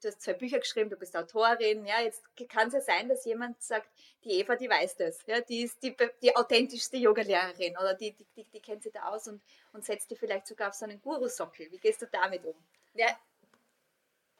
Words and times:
du 0.00 0.08
hast 0.08 0.20
zwei 0.22 0.34
Bücher 0.34 0.58
geschrieben, 0.58 0.90
du 0.90 0.96
bist 0.96 1.16
Autorin, 1.16 1.86
ja, 1.86 2.00
jetzt 2.00 2.22
kann 2.48 2.68
es 2.68 2.74
ja 2.74 2.80
sein, 2.80 3.08
dass 3.08 3.24
jemand 3.24 3.62
sagt, 3.62 3.88
die 4.24 4.32
Eva, 4.40 4.56
die 4.56 4.68
weiß 4.68 4.96
das, 4.96 5.18
ja, 5.26 5.40
die 5.40 5.62
ist 5.62 5.82
die, 5.82 5.94
die 6.22 6.34
authentischste 6.34 6.96
Yogalehrerin 6.96 7.76
oder 7.76 7.94
die, 7.94 8.12
die, 8.12 8.26
die, 8.36 8.44
die 8.44 8.60
kennt 8.60 8.82
sich 8.82 8.92
da 8.92 9.08
aus 9.08 9.28
und, 9.28 9.40
und 9.72 9.84
setzt 9.84 10.10
die 10.10 10.16
vielleicht 10.16 10.46
sogar 10.46 10.68
auf 10.68 10.74
so 10.74 10.84
einen 10.84 11.00
Guru-Sockel. 11.00 11.70
Wie 11.70 11.78
gehst 11.78 12.02
du 12.02 12.06
damit 12.06 12.44
um? 12.44 12.54
Ja, 12.94 13.08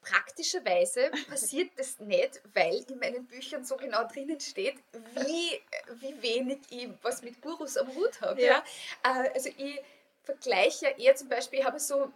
praktischerweise 0.06 1.10
passiert 1.28 1.70
das 1.76 1.98
nicht, 1.98 2.40
weil 2.54 2.84
in 2.88 2.98
meinen 2.98 3.26
Büchern 3.26 3.64
so 3.64 3.76
genau 3.76 4.06
drinnen 4.06 4.40
steht, 4.40 4.76
wie, 5.14 5.60
wie 6.00 6.22
wenig 6.22 6.58
ich 6.70 6.88
was 7.02 7.22
mit 7.22 7.40
Gurus 7.42 7.76
am 7.76 7.94
Hut 7.94 8.20
habe. 8.20 8.40
Ja. 8.40 8.64
ja. 9.04 9.24
Äh, 9.24 9.30
also 9.34 9.50
ich 9.56 9.80
vergleiche 10.22 10.86
eher 10.98 11.14
zum 11.14 11.28
Beispiel, 11.28 11.60
ich 11.60 11.64
habe 11.64 11.78
so 11.78 12.12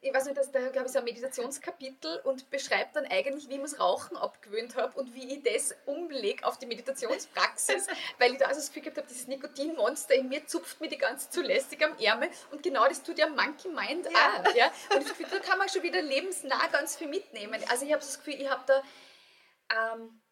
ich 0.00 0.14
weiß 0.14 0.26
nicht, 0.26 0.36
dass 0.36 0.50
da 0.50 0.60
habe 0.60 0.84
ich 0.86 0.92
so 0.92 0.98
ein 0.98 1.04
Meditationskapitel 1.04 2.20
und 2.24 2.50
beschreibt 2.50 2.96
dann 2.96 3.04
eigentlich, 3.06 3.48
wie 3.48 3.54
ich 3.54 3.58
mir 3.58 3.64
das 3.64 3.80
Rauchen 3.80 4.16
abgewöhnt 4.16 4.76
habe 4.76 4.98
und 4.98 5.14
wie 5.14 5.34
ich 5.34 5.42
das 5.42 5.74
umlege 5.86 6.46
auf 6.46 6.58
die 6.58 6.66
Meditationspraxis, 6.66 7.86
weil 8.18 8.32
ich 8.32 8.38
da 8.38 8.46
also 8.46 8.60
das 8.60 8.68
Gefühl 8.68 8.82
gehabt 8.82 8.98
habe, 8.98 9.08
dieses 9.08 9.26
Nikotinmonster 9.26 10.14
in 10.14 10.28
mir 10.28 10.46
zupft 10.46 10.80
mir 10.80 10.88
die 10.88 10.98
ganze 10.98 11.30
zu 11.30 11.42
lästig 11.42 11.84
am 11.84 11.96
Ärmel 11.98 12.30
und 12.50 12.62
genau 12.62 12.86
das 12.88 13.02
tut 13.02 13.18
ja 13.18 13.28
Monkey 13.28 13.68
Mind 13.68 14.06
ja. 14.10 14.42
auch. 14.42 14.54
Ja? 14.54 14.70
Und 14.90 15.02
das 15.02 15.08
Gefühl, 15.08 15.26
da 15.30 15.38
kann 15.40 15.58
man 15.58 15.68
schon 15.68 15.82
wieder 15.82 16.02
lebensnah 16.02 16.68
ganz 16.68 16.96
viel 16.96 17.08
mitnehmen. 17.08 17.62
Also 17.68 17.84
ich 17.84 17.92
habe 17.92 18.00
das 18.00 18.18
Gefühl, 18.18 18.40
ich 18.40 18.50
habe 18.50 18.62
da 18.66 18.82
ähm, 19.94 20.22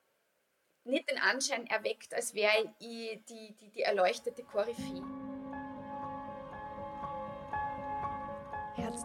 nicht 0.84 1.10
den 1.10 1.18
Anschein 1.18 1.66
erweckt, 1.66 2.14
als 2.14 2.34
wäre 2.34 2.72
ich 2.78 3.24
die, 3.26 3.54
die, 3.58 3.70
die 3.70 3.82
erleuchtete 3.82 4.44
Koryphäe. 4.44 5.25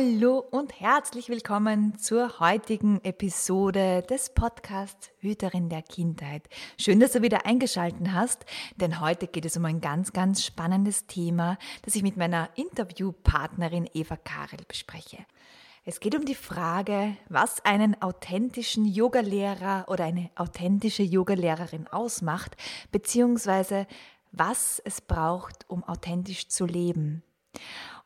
Hallo 0.00 0.38
und 0.38 0.80
herzlich 0.80 1.28
willkommen 1.28 1.98
zur 1.98 2.40
heutigen 2.40 3.04
Episode 3.04 4.00
des 4.08 4.30
Podcasts 4.30 5.10
Hüterin 5.18 5.68
der 5.68 5.82
Kindheit. 5.82 6.48
Schön, 6.78 7.00
dass 7.00 7.12
du 7.12 7.20
wieder 7.20 7.44
eingeschalten 7.44 8.14
hast, 8.14 8.46
denn 8.76 9.00
heute 9.00 9.26
geht 9.26 9.44
es 9.44 9.58
um 9.58 9.64
ein 9.66 9.82
ganz, 9.82 10.14
ganz 10.14 10.42
spannendes 10.42 11.06
Thema, 11.06 11.58
das 11.82 11.96
ich 11.96 12.02
mit 12.02 12.16
meiner 12.16 12.48
Interviewpartnerin 12.54 13.90
Eva 13.92 14.16
Karel 14.16 14.60
bespreche. 14.66 15.18
Es 15.84 16.00
geht 16.00 16.14
um 16.14 16.24
die 16.24 16.34
Frage, 16.34 17.14
was 17.28 17.62
einen 17.66 18.00
authentischen 18.00 18.86
Yogalehrer 18.86 19.84
oder 19.88 20.04
eine 20.04 20.30
authentische 20.34 21.02
Yogalehrerin 21.02 21.88
ausmacht, 21.88 22.56
beziehungsweise 22.90 23.86
was 24.32 24.80
es 24.82 25.02
braucht, 25.02 25.68
um 25.68 25.84
authentisch 25.84 26.48
zu 26.48 26.64
leben. 26.64 27.22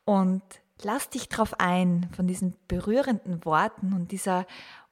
Und 0.05 0.43
Lass 0.83 1.09
dich 1.09 1.29
drauf 1.29 1.55
ein 1.59 2.09
von 2.15 2.27
diesen 2.27 2.57
berührenden 2.69 3.45
Worten 3.45 3.93
und 3.93 4.13
dieser 4.13 4.47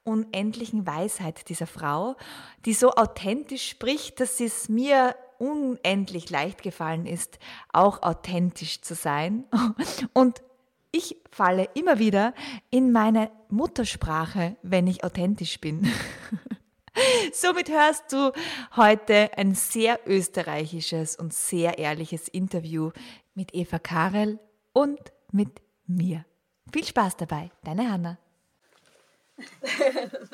unendlichen 0.04 0.86
Weisheit 0.86 1.48
dieser 1.48 1.66
Frau, 1.66 2.16
die 2.64 2.74
so 2.74 2.92
authentisch 2.92 3.68
spricht, 3.68 4.20
dass 4.20 4.40
es 4.40 4.68
mir 4.68 5.14
unendlich 5.38 6.30
leicht 6.30 6.62
gefallen 6.62 7.06
ist, 7.06 7.38
auch 7.72 8.02
authentisch 8.02 8.80
zu 8.82 8.94
sein. 8.94 9.44
Und 10.12 10.40
ich 10.92 11.16
falle 11.30 11.68
immer 11.74 11.98
wieder 11.98 12.34
in 12.70 12.92
meine 12.92 13.30
Muttersprache, 13.48 14.56
wenn 14.62 14.86
ich 14.86 15.02
authentisch 15.02 15.60
bin. 15.60 15.90
Somit 17.32 17.70
hörst 17.70 18.12
du 18.12 18.32
heute 18.76 19.30
ein 19.36 19.54
sehr 19.54 19.98
österreichisches 20.06 21.16
und 21.16 21.32
sehr 21.32 21.78
ehrliches 21.78 22.28
Interview 22.28 22.90
mit 23.34 23.54
Eva 23.54 23.78
Karel 23.78 24.38
und 24.74 25.00
mit 25.32 25.62
mir. 25.96 26.24
Viel 26.72 26.84
Spaß 26.84 27.16
dabei, 27.16 27.50
deine 27.62 27.90
Hanna. 27.90 28.18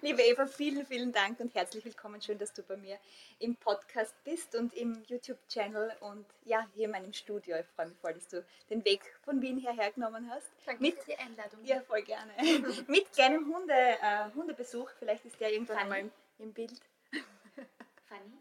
Liebe 0.00 0.22
Eva, 0.22 0.46
vielen, 0.46 0.86
vielen 0.86 1.12
Dank 1.12 1.38
und 1.40 1.54
herzlich 1.54 1.84
willkommen. 1.84 2.22
Schön, 2.22 2.38
dass 2.38 2.52
du 2.52 2.62
bei 2.62 2.76
mir 2.76 2.98
im 3.38 3.54
Podcast 3.56 4.14
bist 4.24 4.54
und 4.54 4.72
im 4.74 5.02
YouTube-Channel 5.06 5.92
und 6.00 6.24
ja, 6.44 6.66
hier 6.74 6.86
in 6.86 6.92
meinem 6.92 7.12
Studio. 7.12 7.56
Ich 7.56 7.66
freue 7.76 7.88
mich 7.88 7.98
voll, 7.98 8.14
dass 8.14 8.28
du 8.28 8.44
den 8.70 8.84
Weg 8.84 9.02
von 9.22 9.42
Wien 9.42 9.58
hierher 9.58 9.92
genommen 9.92 10.30
hast. 10.30 10.50
Danke 10.64 10.82
mit, 10.82 10.98
für 10.98 11.10
die 11.10 11.18
Einladung. 11.18 11.64
Ja, 11.64 11.80
voll 11.82 12.02
gerne. 12.02 12.32
mit 12.88 13.12
kleinem 13.12 13.54
Hunde, 13.54 13.74
äh, 13.74 14.30
Hundebesuch. 14.34 14.90
Vielleicht 14.98 15.24
ist 15.26 15.38
der 15.40 15.52
irgendwann 15.52 15.76
Fanny. 15.76 15.90
mal 15.90 16.00
im, 16.00 16.10
im 16.38 16.52
Bild. 16.52 16.80
Fanny? 18.08 18.38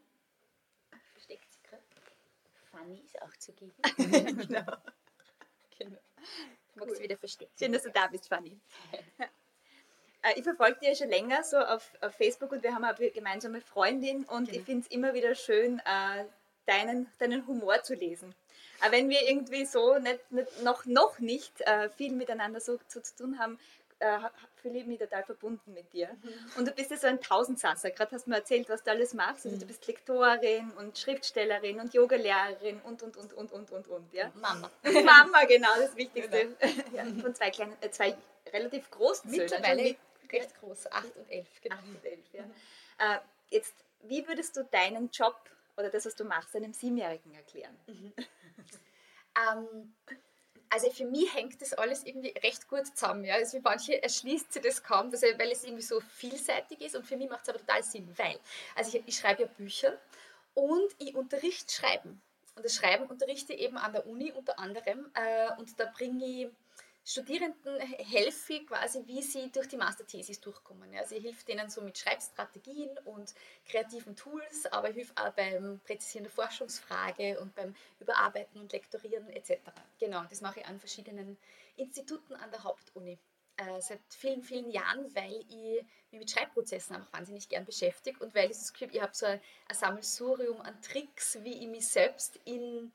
Versteckt 1.13 1.51
sie 1.51 1.59
gerade? 1.63 1.83
Fanny 2.71 3.01
ist 3.03 3.21
auch 3.21 3.35
zugegen. 3.37 3.73
genau. 3.97 4.77
Genau. 5.79 5.99
Cool. 6.79 6.85
Magst 6.85 6.99
du 6.99 7.03
wieder 7.05 7.17
verstehen. 7.17 7.49
Schön, 7.57 7.73
dass 7.73 7.81
du 7.81 7.89
da 7.89 8.05
bist, 8.05 8.27
Fanny. 8.27 8.55
Äh, 10.23 10.33
ich 10.35 10.43
verfolge 10.43 10.79
dich 10.79 10.89
ja 10.89 10.95
schon 10.95 11.09
länger 11.09 11.43
so 11.43 11.57
auf, 11.57 11.91
auf, 12.01 12.15
Facebook 12.15 12.51
und 12.51 12.63
wir 12.63 12.73
haben 12.73 12.83
eine 12.83 13.11
gemeinsame 13.11 13.61
Freundin 13.61 14.23
und 14.23 14.45
genau. 14.45 14.59
ich 14.59 14.65
finde 14.65 14.85
es 14.85 14.91
immer 14.91 15.13
wieder 15.13 15.35
schön, 15.35 15.79
äh, 15.85 16.25
deinen, 16.65 17.07
deinen 17.19 17.45
Humor 17.45 17.83
zu 17.83 17.93
lesen. 17.93 18.33
Aber 18.81 18.93
wenn 18.93 19.09
wir 19.09 19.21
irgendwie 19.27 19.65
so 19.65 19.99
nicht, 19.99 20.31
nicht, 20.31 20.63
noch, 20.63 20.85
noch 20.85 21.19
nicht 21.19 21.61
äh, 21.61 21.89
viel 21.89 22.11
miteinander 22.13 22.59
so, 22.59 22.79
so 22.87 22.99
zu 22.99 23.15
tun 23.15 23.39
haben, 23.39 23.59
äh, 23.99 24.19
fühle 24.61 24.79
ich 24.79 24.85
mich 24.85 24.99
total 24.99 25.23
verbunden 25.23 25.73
mit 25.73 25.91
dir. 25.93 26.09
Und 26.57 26.67
du 26.67 26.71
bist 26.71 26.91
ja 26.91 26.97
so 26.97 27.07
ein 27.07 27.21
Tausendsasser. 27.21 27.91
Gerade 27.91 28.11
hast 28.11 28.25
du 28.25 28.29
mir 28.29 28.37
erzählt, 28.37 28.69
was 28.69 28.83
du 28.83 28.91
alles 28.91 29.13
machst. 29.13 29.45
Also 29.45 29.55
mhm. 29.55 29.61
du 29.61 29.65
bist 29.67 29.87
Lektorin 29.87 30.71
und 30.77 30.97
Schriftstellerin 30.97 31.79
und 31.79 31.93
Yogalehrerin 31.93 32.81
und, 32.81 33.01
und, 33.03 33.17
und, 33.17 33.33
und, 33.33 33.51
und, 33.51 33.71
und, 33.71 33.87
und. 33.87 34.13
Ja? 34.13 34.31
Mama. 34.35 34.69
Mama, 34.83 35.45
genau, 35.45 35.69
das 35.79 35.95
Wichtigste. 35.95 36.55
Genau. 36.59 36.73
Ja, 36.93 37.05
von 37.21 37.35
zwei, 37.35 37.49
kleinen, 37.49 37.75
äh, 37.81 37.89
zwei 37.89 38.15
relativ 38.53 38.89
großen 38.91 39.29
Mittlerweile 39.29 39.83
Söhnen. 39.83 39.97
recht 40.31 40.59
groß, 40.59 40.91
acht 40.91 41.15
und 41.17 41.29
elf. 41.29 41.47
Genau. 41.61 41.75
Acht 41.75 41.85
und 41.85 42.05
elf, 42.05 42.33
ja. 42.33 42.43
Äh, 42.99 43.19
jetzt, 43.49 43.75
wie 44.03 44.27
würdest 44.27 44.55
du 44.57 44.63
deinen 44.63 45.09
Job 45.11 45.37
oder 45.75 45.89
das, 45.89 46.05
was 46.05 46.15
du 46.15 46.23
machst, 46.23 46.55
einem 46.55 46.73
Siebenjährigen 46.73 47.33
erklären? 47.35 47.77
Mhm. 47.87 48.13
ähm, 49.37 49.93
also 50.69 50.89
für 50.91 51.05
mich 51.05 51.33
hängt 51.33 51.61
das 51.61 51.73
alles 51.73 52.03
irgendwie 52.03 52.33
recht 52.43 52.67
gut 52.67 52.87
zusammen. 52.87 53.23
Ja? 53.23 53.35
Also 53.35 53.57
für 53.57 53.63
manche 53.63 54.01
erschließt 54.01 54.53
sich 54.53 54.61
das 54.61 54.83
kaum, 54.83 55.11
dass, 55.11 55.21
weil 55.21 55.51
es 55.51 55.63
irgendwie 55.63 55.83
so 55.83 55.99
vielseitig 55.99 56.81
ist 56.81 56.95
und 56.95 57.05
für 57.05 57.17
mich 57.17 57.29
macht 57.29 57.43
es 57.43 57.49
aber 57.49 57.59
total 57.59 57.83
Sinn, 57.83 58.11
weil 58.17 58.39
also 58.75 58.97
ich, 58.97 59.03
ich 59.05 59.17
schreibe 59.17 59.43
ja 59.43 59.49
Bücher 59.57 59.97
und 60.53 60.95
ich 60.99 61.15
unterrichte 61.15 61.73
Schreiben. 61.73 62.21
Und 62.55 62.65
das 62.65 62.73
Schreiben 62.73 63.05
unterrichte 63.05 63.53
ich 63.53 63.61
eben 63.61 63.77
an 63.77 63.93
der 63.93 64.07
Uni 64.07 64.31
unter 64.31 64.57
anderem 64.57 65.11
äh, 65.13 65.51
und 65.59 65.79
da 65.79 65.85
bringe 65.85 66.25
ich 66.25 66.47
Studierenden 67.09 67.79
helfe 67.79 68.51
ich 68.55 68.67
quasi, 68.67 69.01
wie 69.05 69.21
sie 69.21 69.49
durch 69.49 69.69
die 69.69 69.77
Masterthesis 69.77 70.41
durchkommen. 70.41 70.93
Also 70.93 71.15
ich 71.15 71.23
helfe 71.23 71.45
denen 71.45 71.69
so 71.69 71.79
mit 71.79 71.97
Schreibstrategien 71.97 72.89
und 73.05 73.33
kreativen 73.65 74.17
Tools, 74.17 74.65
aber 74.73 74.89
ich 74.89 74.97
helfe 74.97 75.13
auch 75.15 75.31
beim 75.31 75.79
Präzisieren 75.85 76.25
der 76.25 76.33
Forschungsfrage 76.33 77.39
und 77.39 77.55
beim 77.55 77.73
Überarbeiten 78.01 78.59
und 78.59 78.73
Lektorieren 78.73 79.29
etc. 79.29 79.53
Genau, 80.01 80.21
das 80.29 80.41
mache 80.41 80.59
ich 80.59 80.65
an 80.65 80.81
verschiedenen 80.81 81.37
Instituten 81.77 82.33
an 82.33 82.51
der 82.51 82.65
Hauptuni. 82.65 83.17
Äh, 83.55 83.79
seit 83.79 84.01
vielen, 84.09 84.43
vielen 84.43 84.69
Jahren, 84.69 85.15
weil 85.15 85.45
ich 85.47 85.85
mich 86.11 86.19
mit 86.19 86.29
Schreibprozessen 86.29 86.97
einfach 86.97 87.13
wahnsinnig 87.13 87.47
gern 87.47 87.63
beschäftige 87.63 88.21
und 88.21 88.35
weil 88.35 88.51
ich 88.51 88.57
das 88.57 88.73
ich 88.77 89.01
habe 89.01 89.15
so 89.15 89.27
ein, 89.27 89.39
ein 89.69 89.75
Sammelsurium 89.77 90.59
an 90.59 90.81
Tricks, 90.81 91.37
wie 91.41 91.57
ich 91.63 91.67
mich 91.67 91.87
selbst 91.87 92.37
in, 92.43 92.91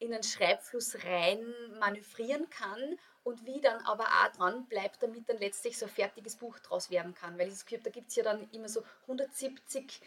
in 0.00 0.12
einen 0.12 0.22
Schreibfluss 0.22 1.02
rein 1.02 1.42
manövrieren 1.78 2.50
kann 2.50 2.98
und 3.24 3.44
wie 3.44 3.60
dann 3.60 3.84
aber 3.84 4.04
auch 4.04 4.36
dran 4.36 4.66
bleibt, 4.66 5.02
damit 5.02 5.28
dann 5.28 5.38
letztlich 5.38 5.78
so 5.78 5.86
ein 5.86 5.92
fertiges 5.92 6.36
Buch 6.36 6.58
draus 6.60 6.90
werden 6.90 7.14
kann. 7.14 7.38
Weil 7.38 7.48
ich 7.48 7.54
das 7.54 7.82
da 7.82 7.90
gibt 7.90 8.08
es 8.08 8.16
ja 8.16 8.24
dann 8.24 8.48
immer 8.52 8.68
so 8.68 8.82
170 9.02 10.00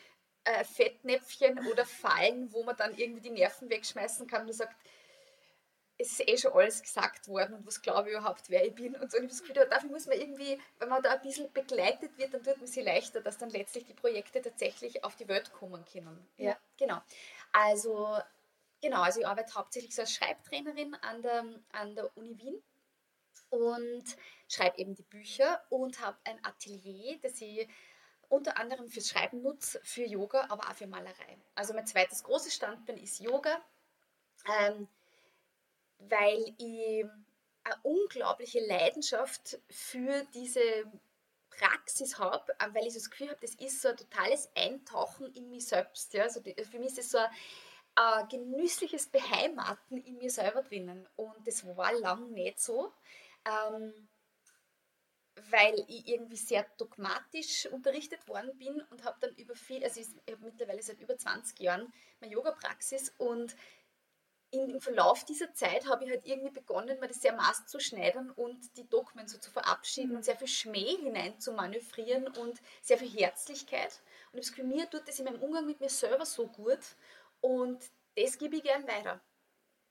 äh, 0.43 0.63
Fettnäpfchen 0.63 1.67
oder 1.67 1.85
Fallen, 1.85 2.51
wo 2.51 2.63
man 2.63 2.75
dann 2.75 2.95
irgendwie 2.95 3.21
die 3.21 3.29
Nerven 3.29 3.69
wegschmeißen 3.69 4.27
kann 4.27 4.47
und 4.47 4.53
sagt, 4.53 4.75
es 6.01 6.19
ist 6.19 6.27
eh 6.27 6.37
schon 6.37 6.53
alles 6.53 6.81
gesagt 6.81 7.27
worden 7.27 7.53
und 7.55 7.67
was 7.67 7.81
glaube 7.81 8.09
ich 8.09 8.15
überhaupt, 8.15 8.49
wer 8.49 8.65
ich 8.65 8.73
bin 8.73 8.95
und 8.95 9.11
so. 9.11 9.17
Und 9.17 9.25
ich 9.25 9.29
habe 9.31 9.39
das 9.39 9.41
Gefühl, 9.41 9.67
dafür 9.69 9.89
muss 9.89 10.07
man 10.07 10.19
irgendwie, 10.19 10.59
wenn 10.79 10.89
man 10.89 11.03
da 11.03 11.11
ein 11.11 11.21
bisschen 11.21 11.51
begleitet 11.53 12.17
wird, 12.17 12.33
dann 12.33 12.43
tut 12.43 12.57
man 12.57 12.67
sich 12.67 12.83
leichter, 12.83 13.21
dass 13.21 13.37
dann 13.37 13.51
letztlich 13.51 13.85
die 13.85 13.93
Projekte 13.93 14.41
tatsächlich 14.41 15.03
auf 15.03 15.15
die 15.15 15.27
Welt 15.27 15.53
kommen 15.53 15.85
können. 15.85 16.27
Ja, 16.37 16.57
genau. 16.77 17.01
Also, 17.51 18.17
genau, 18.81 19.01
also 19.01 19.19
ich 19.19 19.27
arbeite 19.27 19.53
hauptsächlich 19.53 19.93
so 19.93 20.01
als 20.01 20.13
Schreibtrainerin 20.13 20.95
an 20.95 21.21
der, 21.21 21.45
an 21.71 21.95
der 21.95 22.17
Uni 22.17 22.35
Wien 22.39 22.63
und 23.51 24.03
schreibe 24.47 24.79
eben 24.79 24.95
die 24.95 25.03
Bücher 25.03 25.63
und 25.69 26.01
habe 26.01 26.17
ein 26.23 26.43
Atelier, 26.43 27.19
das 27.21 27.39
ich 27.39 27.67
unter 28.29 28.57
anderem 28.57 28.89
fürs 28.89 29.09
Schreiben 29.09 29.43
nutze, 29.43 29.79
für 29.83 30.05
Yoga, 30.05 30.47
aber 30.49 30.69
auch 30.69 30.75
für 30.75 30.87
Malerei. 30.87 31.37
Also 31.53 31.73
mein 31.73 31.85
zweites 31.85 32.23
großes 32.23 32.55
Standbein 32.55 32.97
ist 32.97 33.19
Yoga. 33.19 33.61
Ähm, 34.47 34.87
weil 36.09 36.55
ich 36.57 37.05
eine 37.63 37.75
unglaubliche 37.83 38.59
Leidenschaft 38.65 39.59
für 39.69 40.25
diese 40.33 40.61
Praxis 41.49 42.17
habe, 42.17 42.51
äh, 42.53 42.73
weil 42.73 42.87
ich 42.87 42.93
so 42.93 42.99
das 42.99 43.11
Gefühl 43.11 43.29
habe, 43.29 43.39
das 43.41 43.55
ist 43.55 43.81
so 43.81 43.89
ein 43.89 43.97
totales 43.97 44.49
Eintauchen 44.55 45.31
in 45.33 45.49
mich 45.49 45.67
selbst. 45.67 46.13
Ja? 46.13 46.23
Also 46.23 46.41
für 46.41 46.79
mich 46.79 46.93
ist 46.93 46.99
es 46.99 47.11
so 47.11 47.19
ein, 47.19 47.29
ein 47.95 48.27
genüssliches 48.29 49.07
Beheimaten 49.09 49.97
in 49.97 50.17
mir 50.17 50.31
selber 50.31 50.63
drinnen. 50.63 51.07
Und 51.17 51.45
das 51.45 51.65
war 51.75 51.93
lang 51.93 52.31
nicht 52.31 52.59
so, 52.59 52.91
ähm, 53.45 54.09
weil 55.49 55.75
ich 55.87 56.07
irgendwie 56.07 56.37
sehr 56.37 56.65
dogmatisch 56.77 57.65
unterrichtet 57.67 58.27
worden 58.27 58.57
bin 58.57 58.81
und 58.91 59.03
habe 59.03 59.17
dann 59.21 59.35
über 59.35 59.55
viel, 59.55 59.83
also 59.83 59.99
ich 59.99 60.07
habe 60.29 60.45
mittlerweile 60.45 60.81
seit 60.83 60.99
über 60.99 61.17
20 61.17 61.59
Jahren 61.59 61.91
meine 62.19 62.33
Yoga-Praxis 62.33 63.13
und 63.17 63.55
in, 64.51 64.69
im 64.69 64.81
Verlauf 64.81 65.23
dieser 65.23 65.53
Zeit 65.53 65.87
habe 65.87 66.03
ich 66.03 66.11
halt 66.11 66.25
irgendwie 66.25 66.51
begonnen, 66.51 66.99
mir 66.99 67.07
das 67.07 67.21
sehr 67.21 67.33
maßzuschneidern 67.33 68.31
und 68.31 68.75
die 68.77 68.87
Dogmen 68.87 69.27
so 69.27 69.37
zu 69.37 69.49
verabschieden 69.49 70.15
und 70.15 70.25
sehr 70.25 70.35
viel 70.35 70.47
Schmäh 70.47 70.97
hinein 70.97 71.39
zu 71.39 71.53
manövrieren 71.53 72.27
und 72.27 72.61
sehr 72.81 72.97
viel 72.97 73.09
Herzlichkeit. 73.09 74.01
Und 74.33 74.39
ich 74.39 74.51
habe 74.51 74.63
mir 74.63 74.89
tut 74.89 75.07
das 75.07 75.19
in 75.19 75.25
meinem 75.25 75.41
Umgang 75.41 75.65
mit 75.65 75.79
mir 75.79 75.89
selber 75.89 76.25
so 76.25 76.47
gut 76.47 76.79
und 77.39 77.81
das 78.17 78.37
gebe 78.37 78.57
ich 78.57 78.63
gern 78.63 78.85
weiter. 78.87 79.21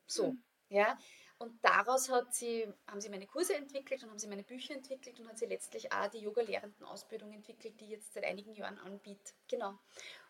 So, 0.06 0.32
mhm. 0.32 0.42
ja. 0.68 0.98
Und 1.40 1.58
daraus 1.64 2.10
hat 2.10 2.34
sie, 2.34 2.70
haben 2.86 3.00
sie 3.00 3.08
meine 3.08 3.26
Kurse 3.26 3.54
entwickelt 3.54 4.02
und 4.02 4.10
haben 4.10 4.18
sie 4.18 4.28
meine 4.28 4.42
Bücher 4.42 4.74
entwickelt 4.74 5.18
und 5.20 5.26
hat 5.26 5.38
sie 5.38 5.46
letztlich 5.46 5.90
auch 5.90 6.06
die 6.08 6.18
Yoga-Lehrenden-Ausbildung 6.18 7.32
entwickelt, 7.32 7.80
die 7.80 7.84
ich 7.84 7.90
jetzt 7.92 8.12
seit 8.12 8.24
einigen 8.24 8.54
Jahren 8.54 8.78
anbietet. 8.78 9.34
Genau. 9.48 9.78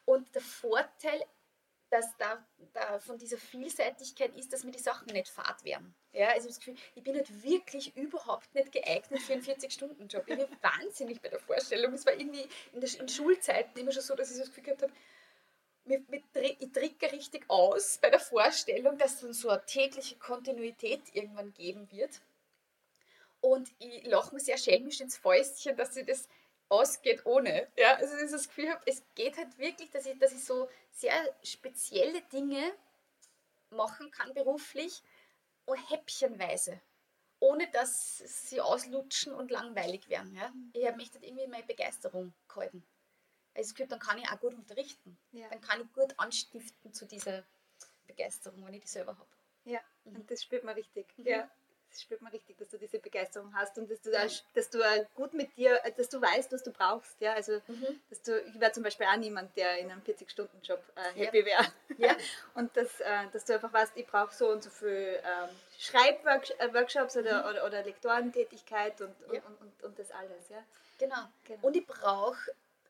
Und 0.04 0.32
der 0.36 0.42
Vorteil 0.42 1.20
dass 1.90 2.16
da, 2.18 2.46
da 2.72 3.00
von 3.00 3.18
dieser 3.18 3.36
Vielseitigkeit 3.36 4.36
ist, 4.36 4.52
dass 4.52 4.62
mir 4.62 4.70
die 4.70 4.78
Sachen 4.78 5.12
nicht 5.12 5.28
fad 5.28 5.64
werden. 5.64 5.92
Ja, 6.12 6.28
also 6.28 6.46
das 6.46 6.58
Gefühl, 6.58 6.76
ich 6.94 7.02
bin 7.02 7.16
halt 7.16 7.42
wirklich 7.42 7.96
überhaupt 7.96 8.54
nicht 8.54 8.70
geeignet 8.70 9.20
für 9.20 9.32
einen 9.32 9.42
40-Stunden-Job. 9.42 10.22
Ich 10.26 10.38
bin 10.38 10.46
wahnsinnig 10.62 11.20
bei 11.20 11.28
der 11.28 11.40
Vorstellung. 11.40 11.92
Es 11.92 12.06
war 12.06 12.14
irgendwie 12.14 12.46
in, 12.72 12.80
der, 12.80 13.00
in 13.00 13.08
Schulzeiten 13.08 13.76
immer 13.78 13.90
schon 13.90 14.02
so, 14.02 14.14
dass 14.14 14.30
ich 14.30 14.38
das 14.38 14.48
Gefühl 14.48 14.64
gehabt 14.64 14.82
habe, 14.82 14.92
ich 15.86 16.72
tricke 16.72 17.12
richtig 17.12 17.48
aus 17.48 17.98
bei 17.98 18.10
der 18.10 18.20
Vorstellung, 18.20 18.98
dass 18.98 19.14
es 19.14 19.20
dann 19.20 19.32
so 19.32 19.48
eine 19.48 19.64
tägliche 19.64 20.16
Kontinuität 20.16 21.02
irgendwann 21.14 21.52
geben 21.52 21.90
wird. 21.90 22.20
Und 23.40 23.70
ich 23.78 24.04
lache 24.06 24.34
mir 24.34 24.40
sehr 24.40 24.58
schelmisch 24.58 25.00
ins 25.00 25.16
Fäustchen, 25.16 25.76
dass 25.76 25.96
ich 25.96 26.06
das 26.06 26.28
ausgeht 26.68 27.24
ohne. 27.24 27.68
Ja, 27.76 27.94
also 27.96 28.16
ich 28.16 28.30
das 28.30 28.48
Gefühl 28.48 28.76
es 28.86 29.02
geht 29.14 29.36
halt 29.36 29.58
wirklich, 29.58 29.90
dass 29.90 30.06
ich, 30.06 30.18
dass 30.18 30.32
ich 30.32 30.44
so 30.44 30.68
sehr 30.92 31.14
spezielle 31.42 32.22
Dinge 32.32 32.72
machen 33.70 34.10
kann 34.10 34.34
beruflich 34.34 35.02
und 35.64 35.78
häppchenweise, 35.90 36.80
ohne 37.38 37.68
dass 37.70 38.18
sie 38.18 38.60
auslutschen 38.60 39.32
und 39.32 39.50
langweilig 39.50 40.08
werden. 40.08 40.34
Ja? 40.34 40.52
Ich 40.72 40.86
habe 40.86 40.96
mich 40.96 41.10
dann 41.10 41.22
irgendwie 41.22 41.46
meine 41.46 41.64
Begeisterung 41.64 42.34
gehalten. 42.48 42.84
Also 43.60 43.84
dann 43.86 43.98
kann 43.98 44.18
ich 44.18 44.28
auch 44.28 44.40
gut 44.40 44.54
unterrichten. 44.54 45.16
Ja. 45.32 45.48
Dann 45.48 45.60
kann 45.60 45.80
ich 45.80 45.92
gut 45.92 46.14
anstiften 46.18 46.92
zu 46.92 47.06
dieser 47.06 47.44
Begeisterung, 48.06 48.64
wenn 48.64 48.74
ich 48.74 48.82
die 48.82 48.88
selber 48.88 49.12
habe. 49.12 49.28
Ja, 49.64 49.80
mhm. 50.04 50.16
und 50.16 50.30
das 50.30 50.42
spürt 50.42 50.64
man 50.64 50.74
richtig. 50.74 51.06
Mhm. 51.18 51.26
Ja 51.26 51.50
das 51.90 52.02
spürt 52.02 52.22
man 52.22 52.32
richtig, 52.32 52.56
dass 52.56 52.68
du 52.68 52.78
diese 52.78 52.98
Begeisterung 52.98 53.54
hast 53.54 53.76
und 53.78 53.90
dass 53.90 54.00
du, 54.00 54.10
ja. 54.12 54.26
dass 54.54 54.70
du 54.70 54.78
gut 55.14 55.34
mit 55.34 55.56
dir, 55.56 55.80
dass 55.96 56.08
du 56.08 56.20
weißt, 56.20 56.52
was 56.52 56.62
du 56.62 56.70
brauchst. 56.70 57.20
Ja? 57.20 57.34
Also, 57.34 57.60
mhm. 57.66 58.00
dass 58.08 58.22
du, 58.22 58.40
ich 58.40 58.60
wäre 58.60 58.72
zum 58.72 58.82
Beispiel 58.82 59.06
auch 59.06 59.16
niemand, 59.16 59.56
der 59.56 59.78
in 59.78 59.90
einem 59.90 60.00
40-Stunden-Job 60.02 60.82
äh, 60.94 61.18
happy 61.18 61.44
wäre. 61.44 61.66
Ja. 61.98 62.16
und 62.54 62.74
dass, 62.76 63.00
äh, 63.00 63.26
dass 63.32 63.44
du 63.44 63.54
einfach 63.54 63.72
weißt, 63.72 63.92
ich 63.96 64.06
brauche 64.06 64.34
so 64.34 64.50
und 64.50 64.62
so 64.62 64.70
viel 64.70 65.20
ähm, 65.22 65.48
Schreibworkshops 65.78 67.16
oder, 67.16 67.42
mhm. 67.42 67.50
oder, 67.50 67.66
oder 67.66 67.82
Lektorentätigkeit 67.82 69.00
und, 69.00 69.14
ja. 69.32 69.42
und, 69.42 69.60
und, 69.60 69.82
und, 69.82 69.98
das 69.98 70.10
alles. 70.12 70.48
Ja? 70.48 70.62
Genau. 70.98 71.28
genau. 71.44 71.66
Und 71.66 71.76
ich 71.76 71.86
brauche 71.86 72.38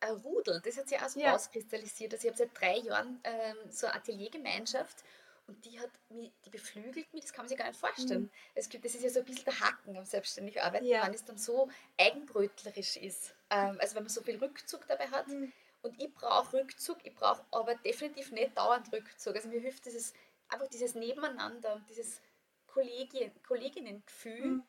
ein 0.01 0.13
Rudel, 0.17 0.61
das 0.65 0.77
hat 0.79 0.89
sich 0.89 0.99
auch 0.99 1.09
so 1.09 1.21
ja. 1.21 1.33
rauskristallisiert. 1.33 2.13
Also 2.13 2.27
ich 2.27 2.33
habe 2.33 2.39
seit 2.39 2.61
drei 2.61 2.79
Jahren 2.79 3.21
ähm, 3.25 3.57
so 3.71 3.87
eine 3.87 3.97
Ateliergemeinschaft 3.97 5.05
und 5.47 5.65
die 5.65 5.81
hat 5.81 5.91
mich, 6.11 6.33
die 6.45 6.51
beflügelt 6.51 7.13
mich, 7.13 7.25
das 7.25 7.33
kann 7.33 7.45
man 7.45 7.49
sich 7.49 7.59
gar 7.59 7.67
nicht 7.67 7.81
vorstellen. 7.81 8.23
Mhm. 8.23 8.31
Es 8.55 8.69
gibt, 8.69 8.85
das 8.85 8.95
ist 8.95 9.03
ja 9.03 9.11
so 9.11 9.19
ein 9.19 9.25
bisschen 9.25 9.45
der 9.45 9.59
Haken 9.59 9.97
am 9.97 10.05
selbstständig 10.05 10.63
arbeiten, 10.63 10.87
ja. 10.87 11.05
wenn 11.05 11.13
es 11.13 11.25
dann 11.25 11.39
so 11.39 11.69
eigenbrötlerisch 11.99 12.97
ist. 12.97 13.35
Ähm, 13.51 13.77
also 13.81 13.97
wenn 13.97 14.05
man 14.05 14.11
so 14.11 14.23
viel 14.23 14.39
Rückzug 14.39 14.87
dabei 14.87 15.09
hat. 15.09 15.27
Mhm. 15.27 15.53
Und 15.83 16.01
ich 16.01 16.13
brauche 16.15 16.57
Rückzug, 16.59 16.99
ich 17.05 17.15
brauche 17.15 17.45
aber 17.51 17.75
definitiv 17.75 18.31
nicht 18.31 18.57
dauernd 18.57 18.93
Rückzug. 18.93 19.35
Also 19.35 19.49
mir 19.49 19.61
hilft 19.61 19.87
dieses, 19.87 20.13
einfach 20.49 20.69
dieses 20.69 20.95
Nebeneinander 20.95 21.75
und 21.75 21.89
dieses 21.89 22.21
Kollegin, 22.69 23.33
Kolleginnengefühl, 23.43 24.47
mhm. 24.47 24.63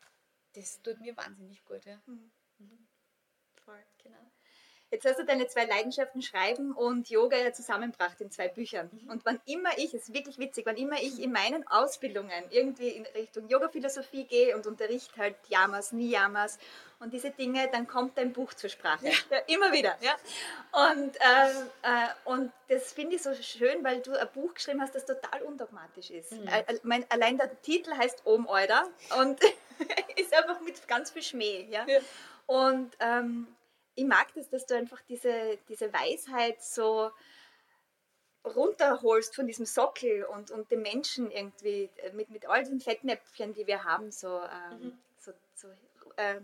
das 0.54 0.82
tut 0.82 1.00
mir 1.00 1.16
wahnsinnig 1.16 1.64
gut. 1.66 1.86
Ja. 1.86 2.02
Mhm. 2.08 2.32
mhm. 2.58 2.88
Voll. 3.64 3.84
Genau. 4.02 4.32
Jetzt 4.92 5.06
hast 5.06 5.20
du 5.20 5.26
deine 5.26 5.48
zwei 5.48 5.64
Leidenschaften 5.64 6.22
Schreiben 6.22 6.74
und 6.74 7.10
Yoga 7.10 7.38
ja 7.38 7.54
zusammengebracht 7.54 8.20
in 8.20 8.30
zwei 8.30 8.50
Büchern. 8.50 8.90
Mhm. 8.92 9.10
Und 9.10 9.26
wann 9.26 9.40
immer 9.46 9.70
ich, 9.78 9.94
es 9.94 10.10
ist 10.10 10.14
wirklich 10.14 10.38
witzig, 10.38 10.66
wann 10.66 10.76
immer 10.76 11.02
ich 11.02 11.22
in 11.22 11.32
meinen 11.32 11.66
Ausbildungen 11.68 12.44
irgendwie 12.50 12.90
in 12.90 13.06
Richtung 13.16 13.48
Yoga-Philosophie 13.48 14.26
gehe 14.26 14.54
und 14.54 14.68
unterrichte 14.68 15.16
halt 15.16 15.36
Yamas, 15.48 15.94
Niyamas 15.94 16.60
und 17.00 17.14
diese 17.14 17.32
Dinge, 17.32 17.70
dann 17.72 17.88
kommt 17.88 18.18
dein 18.18 18.34
Buch 18.34 18.54
zur 18.54 18.70
Sprache. 18.70 19.08
Ja. 19.08 19.14
Ja, 19.30 19.38
immer 19.48 19.72
wieder. 19.72 19.98
Ja. 20.02 20.92
Und, 20.92 21.16
äh, 21.16 21.50
äh, 21.84 22.08
und 22.26 22.52
das 22.68 22.92
finde 22.92 23.16
ich 23.16 23.24
so 23.24 23.34
schön, 23.34 23.84
weil 23.86 24.02
du 24.02 24.12
ein 24.12 24.28
Buch 24.34 24.54
geschrieben 24.54 24.82
hast, 24.82 24.94
das 24.94 25.06
total 25.06 25.42
undogmatisch 25.44 26.12
ist. 26.12 26.34
Mhm. 26.34 26.48
Äh, 26.48 26.64
mein, 26.84 27.06
allein 27.10 27.38
der 27.38 27.62
Titel 27.62 27.92
heißt 27.94 28.26
Om 28.26 28.46
Euda 28.46 28.84
und 29.20 29.40
ist 30.18 30.34
einfach 30.34 30.60
mit 30.62 30.88
ganz 30.88 31.12
viel 31.12 31.24
Schmäh. 31.24 31.66
Ja. 31.70 31.86
ja. 31.88 32.00
Und 32.46 32.92
ähm, 33.00 33.48
ich 34.02 34.08
mag 34.08 34.34
das, 34.34 34.50
dass 34.50 34.66
du 34.66 34.76
einfach 34.76 35.02
diese, 35.08 35.60
diese 35.70 35.94
Weisheit 35.94 36.62
so 36.62 37.12
runterholst 38.44 39.36
von 39.36 39.46
diesem 39.46 39.68
Sockel 39.68 40.24
und, 40.24 40.50
und 40.50 40.72
dem 40.72 40.82
Menschen 40.82 41.30
irgendwie 41.30 41.90
äh, 41.98 42.12
mit, 42.14 42.32
mit 42.32 42.48
all 42.48 42.64
den 42.64 42.80
Fettnäpfchen, 42.80 43.54
die 43.54 43.68
wir 43.68 43.84
haben, 43.84 44.12
so, 44.12 44.42
ähm, 44.42 44.80
mhm. 44.80 44.98
so, 45.20 45.32
so 45.54 45.68
äh, 46.16 46.42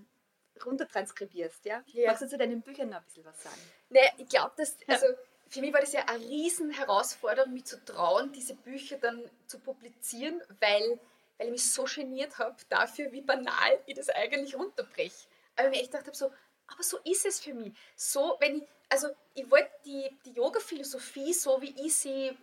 runtertranskribierst. 0.64 1.66
Ja? 1.66 1.84
ja? 1.88 2.10
Magst 2.10 2.22
du 2.22 2.28
zu 2.28 2.38
deinen 2.38 2.62
Büchern 2.62 2.90
noch 2.90 2.98
ein 2.98 3.04
bisschen 3.06 3.26
was 3.26 3.42
sagen? 3.42 3.62
Nee, 3.90 4.08
ich 4.18 4.30
glaube, 4.30 4.52
dass, 4.58 4.78
also 4.86 5.08
für 5.50 5.62
mich 5.62 5.74
war 5.74 5.82
das 5.82 5.94
ja 5.94 6.02
eine 6.06 6.24
riesen 6.24 6.70
Herausforderung, 6.70 7.54
mich 7.54 7.66
zu 7.66 7.84
trauen, 7.84 8.32
diese 8.32 8.54
Bücher 8.54 8.98
dann 8.98 9.24
zu 9.48 9.58
publizieren, 9.58 10.40
weil, 10.60 11.00
weil 11.40 11.48
ich 11.48 11.52
mich 11.52 11.74
so 11.74 11.86
geniert 11.86 12.38
habe 12.38 12.56
dafür, 12.70 13.12
wie 13.12 13.22
banal 13.22 13.80
ich 13.88 13.96
das 13.96 14.10
eigentlich 14.10 14.56
runterbreche. 14.56 15.28
Aber 15.56 15.70
ich 15.70 15.72
mir 15.72 15.82
echt 15.82 15.92
gedacht 15.92 16.06
habe, 16.06 16.16
so, 16.16 16.32
aber 16.68 16.84
so 16.84 16.98
ist 17.04 17.26
es 17.26 17.40
für 17.40 17.54
mich. 17.54 17.74
So, 17.96 18.38
wenn 18.40 18.58
ich, 18.58 18.64
also 18.90 19.08
ich 19.34 19.50
wollte 19.50 19.72
die, 19.86 20.10
die 20.26 20.34
Yoga-Philosophie, 20.34 21.34
so 21.34 21.62
wie 21.62 21.76
ich 21.86 21.96
sie 21.96 22.38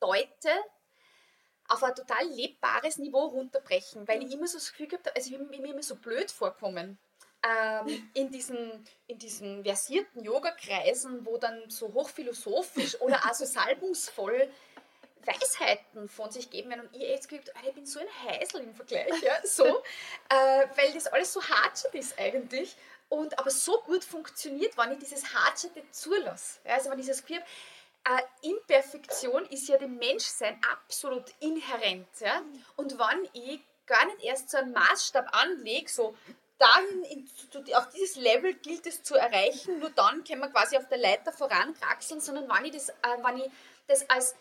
deute, 0.00 0.50
auf 1.68 1.82
ein 1.82 1.94
total 1.94 2.26
lebbares 2.28 2.98
Niveau 2.98 3.26
runterbrechen, 3.26 4.08
weil 4.08 4.22
ich 4.22 4.32
immer 4.32 4.46
so 4.46 4.58
das 4.58 4.70
Gefühl 4.70 4.88
gehabt 4.88 5.06
habe, 5.06 5.16
also 5.16 5.30
ich 5.30 5.38
mir 5.38 5.70
immer 5.70 5.82
so 5.82 5.96
blöd 5.96 6.30
vorkommen. 6.30 6.98
Ähm, 7.40 8.10
in, 8.14 8.32
diesen, 8.32 8.84
in 9.06 9.18
diesen 9.18 9.62
versierten 9.62 10.24
Yoga-Kreisen, 10.24 11.24
wo 11.24 11.36
dann 11.38 11.70
so 11.70 11.92
hochphilosophisch 11.92 13.00
oder 13.00 13.16
auch 13.24 13.34
so 13.34 13.44
salbungsvoll 13.44 14.50
Weisheiten 15.24 16.08
von 16.08 16.30
sich 16.30 16.50
geben 16.50 16.70
werden 16.70 16.86
und 16.86 16.96
ich 16.96 17.02
jetzt 17.02 17.28
gehabt, 17.28 17.52
ich 17.64 17.74
bin 17.74 17.86
so 17.86 18.00
ein 18.00 18.06
Heisel 18.24 18.62
im 18.62 18.74
Vergleich, 18.74 19.22
ja, 19.22 19.34
so, 19.44 19.64
äh, 20.30 20.66
weil 20.74 20.92
das 20.94 21.06
alles 21.06 21.32
so 21.32 21.42
hart 21.42 21.84
ist 21.92 22.18
eigentlich 22.18 22.74
und 23.08 23.38
aber 23.38 23.50
so 23.50 23.80
gut 23.80 24.04
funktioniert, 24.04 24.76
wenn 24.76 24.92
ich 24.92 24.98
dieses 24.98 25.34
Hartscherte 25.34 25.82
zulasse. 25.90 26.60
Also 26.64 26.90
wenn 26.90 26.98
ich 26.98 27.06
das 27.06 27.22
Gefühl 27.22 27.38
habe, 27.38 28.22
äh, 28.22 28.48
Imperfektion 28.48 29.44
ist 29.46 29.68
ja 29.68 29.76
dem 29.76 29.96
Menschsein 29.98 30.60
absolut 30.72 31.24
inhärent. 31.40 32.08
Ja? 32.20 32.42
Und 32.76 32.98
wenn 32.98 33.28
ich 33.32 33.60
gar 33.86 34.04
nicht 34.06 34.22
erst 34.22 34.50
so 34.50 34.58
einen 34.58 34.72
Maßstab 34.72 35.34
anlege, 35.34 35.88
so 35.88 36.14
dahin 36.58 37.02
in, 37.04 37.30
auf 37.74 37.88
dieses 37.90 38.16
Level 38.16 38.54
gilt 38.54 38.86
es 38.86 39.02
zu 39.02 39.14
erreichen, 39.14 39.78
nur 39.78 39.90
dann 39.90 40.24
können 40.24 40.40
wir 40.40 40.48
quasi 40.48 40.76
auf 40.76 40.88
der 40.88 40.98
Leiter 40.98 41.32
vorankraxeln, 41.32 42.20
sondern 42.20 42.48
wenn 42.48 42.64
ich 42.66 42.72
das, 42.72 42.88
äh, 42.90 43.22
wenn 43.22 43.38
ich 43.38 43.50
das 43.86 44.08
als 44.10 44.34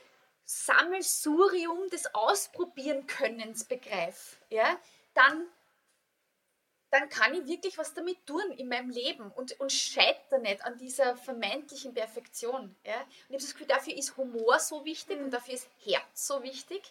Sammelsurium 0.45 1.89
des 1.89 2.13
Ausprobieren-Könnens 2.13 3.65
begreife, 3.65 4.37
ja, 4.49 4.77
dann, 5.13 5.45
dann 6.89 7.09
kann 7.09 7.33
ich 7.33 7.47
wirklich 7.47 7.77
was 7.77 7.93
damit 7.93 8.25
tun 8.25 8.51
in 8.51 8.69
meinem 8.69 8.89
Leben 8.89 9.29
und, 9.31 9.59
und 9.59 9.71
scheitere 9.71 10.39
nicht 10.39 10.63
an 10.63 10.77
dieser 10.77 11.17
vermeintlichen 11.17 11.93
Perfektion. 11.93 12.75
Ja. 12.85 13.01
Und 13.01 13.07
ich 13.09 13.25
habe 13.27 13.37
das 13.37 13.51
Gefühl, 13.51 13.67
dafür 13.67 13.95
ist 13.95 14.15
Humor 14.15 14.59
so 14.59 14.85
wichtig 14.85 15.19
und 15.19 15.31
dafür 15.31 15.55
ist 15.55 15.67
Herz 15.83 16.27
so 16.27 16.43
wichtig. 16.43 16.81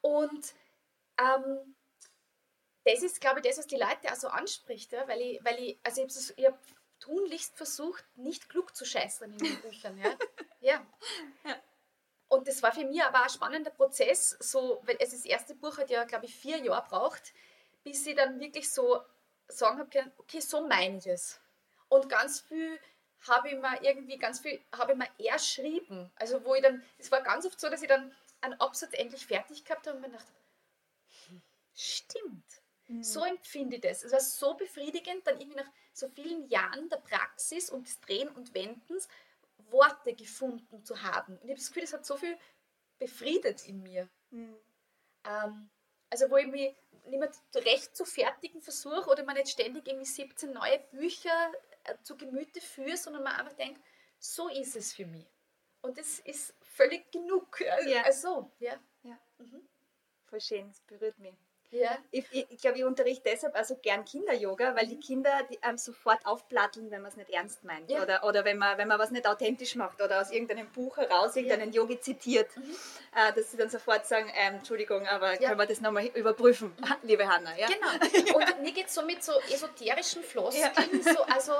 Und 0.00 0.52
ähm, 1.18 1.74
das 2.84 3.02
ist, 3.02 3.20
glaube 3.20 3.40
ich, 3.40 3.46
das, 3.46 3.58
was 3.58 3.66
die 3.66 3.76
Leute 3.76 4.10
auch 4.10 4.16
so 4.16 4.28
anspricht, 4.28 4.92
ja, 4.92 5.06
weil 5.06 5.20
ich, 5.20 5.44
weil 5.44 5.58
ich, 5.60 5.78
also 5.82 6.04
ich 6.04 6.44
habe 6.44 6.54
hab 6.54 6.60
tunlichst 7.00 7.56
versucht, 7.56 8.04
nicht 8.16 8.48
klug 8.48 8.74
zu 8.74 8.84
scheißen 8.84 9.30
in 9.30 9.38
den 9.38 9.60
Büchern. 9.60 9.98
Ja. 9.98 10.16
ja. 10.60 10.86
ja. 11.44 11.56
Und 12.28 12.48
das 12.48 12.62
war 12.62 12.72
für 12.72 12.84
mich 12.84 13.02
aber 13.02 13.22
ein 13.22 13.28
spannender 13.28 13.70
Prozess, 13.70 14.36
so, 14.40 14.82
weil 14.84 14.96
es 14.98 15.10
das 15.10 15.24
erste 15.24 15.54
Buch 15.54 15.78
hat 15.78 15.90
ja, 15.90 16.04
glaube 16.04 16.26
ich, 16.26 16.34
vier 16.34 16.58
Jahre 16.58 16.88
braucht, 16.88 17.32
bis 17.84 18.04
ich 18.06 18.16
dann 18.16 18.40
wirklich 18.40 18.72
so 18.72 19.00
sagen 19.48 19.78
habe 19.78 20.12
okay, 20.18 20.40
so 20.40 20.66
meine 20.66 20.98
ich 20.98 21.06
es. 21.06 21.40
Und 21.88 22.08
ganz 22.08 22.40
viel 22.40 22.78
habe 23.28 23.48
ich 23.48 23.56
mir 23.56 23.82
irgendwie, 23.82 24.18
ganz 24.18 24.40
viel 24.40 24.60
habe 24.72 24.92
ich 24.92 24.98
mir 24.98 25.28
erschrieben. 25.30 26.10
Also 26.16 26.44
wo 26.44 26.54
ich 26.54 26.62
dann, 26.62 26.82
es 26.98 27.10
war 27.10 27.22
ganz 27.22 27.46
oft 27.46 27.58
so, 27.58 27.68
dass 27.68 27.82
ich 27.82 27.88
dann 27.88 28.14
einen 28.40 28.60
Absatz 28.60 28.92
endlich 28.92 29.26
fertig 29.26 29.64
gehabt 29.64 29.86
habe 29.86 29.96
und 29.96 30.02
mir 30.02 30.10
gedacht, 30.10 30.26
stimmt, 31.74 32.62
mhm. 32.88 33.02
so 33.02 33.24
empfinde 33.24 33.76
ich 33.76 33.82
das. 33.82 34.02
Es 34.02 34.12
war 34.12 34.20
so 34.20 34.54
befriedigend, 34.54 35.26
dann 35.26 35.40
irgendwie 35.40 35.58
nach 35.58 35.70
so 35.92 36.08
vielen 36.08 36.48
Jahren 36.48 36.88
der 36.88 36.98
Praxis 36.98 37.70
und 37.70 37.86
des 37.86 38.00
Drehen 38.00 38.28
und 38.28 38.54
Wendens 38.54 39.08
Worte 39.70 40.14
gefunden 40.14 40.84
zu 40.84 41.02
haben. 41.02 41.34
Und 41.38 41.44
ich 41.44 41.50
habe 41.50 41.60
das 41.60 41.68
Gefühl, 41.68 41.82
das 41.82 41.92
hat 41.92 42.06
so 42.06 42.16
viel 42.16 42.36
befriedet 42.98 43.66
in 43.66 43.82
mir. 43.82 44.08
Mhm. 44.30 44.56
Ähm, 45.24 45.70
also 46.10 46.30
wo 46.30 46.36
ich 46.36 46.46
mich 46.46 46.74
nicht 47.06 47.18
mehr 47.18 47.30
recht 47.64 47.96
zu 47.96 48.04
fertigen 48.04 48.60
versuche 48.60 49.10
oder 49.10 49.24
man 49.24 49.36
nicht 49.36 49.48
ständig 49.48 49.86
irgendwie 49.86 50.06
17 50.06 50.52
neue 50.52 50.78
Bücher 50.90 51.52
äh, 51.84 51.94
zu 52.02 52.16
Gemüte 52.16 52.60
führe, 52.60 52.96
sondern 52.96 53.22
man 53.22 53.34
einfach 53.34 53.54
denkt, 53.54 53.80
so 54.18 54.48
ist 54.48 54.76
es 54.76 54.92
für 54.92 55.06
mich. 55.06 55.26
Und 55.82 55.98
das 55.98 56.18
ist 56.20 56.54
völlig 56.62 57.10
genug. 57.12 57.60
Ja. 57.86 58.02
Also, 58.02 58.50
ja. 58.58 58.74
ja. 59.02 59.18
Mhm. 59.38 59.68
Voll 60.24 60.40
schön, 60.40 60.68
es 60.70 60.80
berührt 60.80 61.18
mich. 61.18 61.36
Ja. 61.70 61.98
Ich, 62.10 62.24
ich, 62.32 62.58
glaube, 62.60 62.78
ich 62.78 62.84
unterrichte 62.84 63.30
deshalb 63.30 63.54
also 63.54 63.76
gern 63.76 64.04
Kinder-Yoga, 64.04 64.74
weil 64.76 64.86
die. 64.86 64.96
Kinder 64.96 65.42
die 65.50 65.62
einem 65.62 65.78
sofort 65.78 66.24
aufplatteln, 66.24 66.90
wenn 66.90 67.02
man 67.02 67.10
es 67.10 67.16
nicht 67.16 67.30
ernst 67.30 67.64
meint. 67.64 67.90
Ja. 67.90 68.02
Oder, 68.02 68.24
oder 68.24 68.44
wenn, 68.44 68.58
man, 68.58 68.78
wenn 68.78 68.88
man 68.88 68.98
was 68.98 69.10
nicht 69.10 69.26
authentisch 69.26 69.76
macht 69.76 70.00
oder 70.00 70.20
aus 70.20 70.30
irgendeinem 70.30 70.70
Buch 70.72 70.96
heraus 70.96 71.36
irgendeinen 71.36 71.72
ja. 71.72 71.82
Yogi 71.82 72.00
zitiert, 72.00 72.56
mhm. 72.56 72.74
äh, 73.14 73.32
dass 73.32 73.50
sie 73.50 73.56
dann 73.56 73.68
sofort 73.68 74.06
sagen, 74.06 74.30
ähm, 74.34 74.56
Entschuldigung, 74.56 75.06
aber 75.06 75.36
können 75.36 75.58
wir 75.58 75.66
das 75.66 75.80
nochmal 75.80 76.06
überprüfen, 76.06 76.74
mhm. 76.78 76.94
liebe 77.02 77.28
Hanna. 77.28 77.56
Ja? 77.56 77.68
Genau. 77.68 78.36
Und 78.36 78.62
mir 78.62 78.72
geht 78.72 78.86
es 78.86 78.94
so 78.94 79.02
mit 79.02 79.22
so 79.22 79.32
esoterischen 79.52 80.22
Floskeln, 80.22 81.02
so, 81.02 81.22
also 81.24 81.52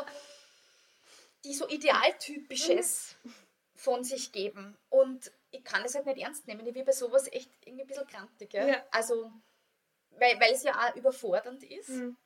die 1.45 1.55
so 1.55 1.69
idealtypisches 1.69 3.17
mhm. 3.23 3.35
von 3.75 4.05
sich 4.05 4.33
geben. 4.33 4.77
Und 4.89 5.31
ich 5.51 5.65
kann 5.65 5.83
das 5.83 5.95
halt 5.95 6.07
nicht 6.07 6.21
ernst 6.21 6.47
nehmen. 6.47 6.67
Ich 6.67 6.75
bin 6.75 6.85
bei 6.85 6.93
sowas 6.93 7.31
echt 7.33 7.51
irgendwie 7.65 7.85
ein 7.85 7.87
bisschen 7.87 8.07
krantig. 8.07 8.51
Also 8.91 9.31
weil, 10.19 10.41
weil 10.41 10.53
es 10.53 10.63
ja 10.63 10.75
auch 10.79 10.95
überfordernd 10.95 11.63
ist. 11.65 11.91
Mhm. 11.91 12.17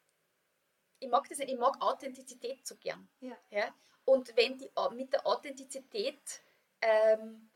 Ich 0.98 1.08
mag 1.08 1.28
das 1.28 1.38
nicht, 1.38 1.50
ich 1.50 1.58
mag 1.58 1.80
Authentizität 1.80 2.66
so 2.66 2.76
gern. 2.76 3.08
Ja. 3.20 3.36
Ja? 3.50 3.74
Und 4.04 4.36
wenn 4.36 4.58
die 4.58 4.70
mit 4.92 5.12
der 5.12 5.26
Authentizität 5.26 6.42
ähm, 6.82 7.50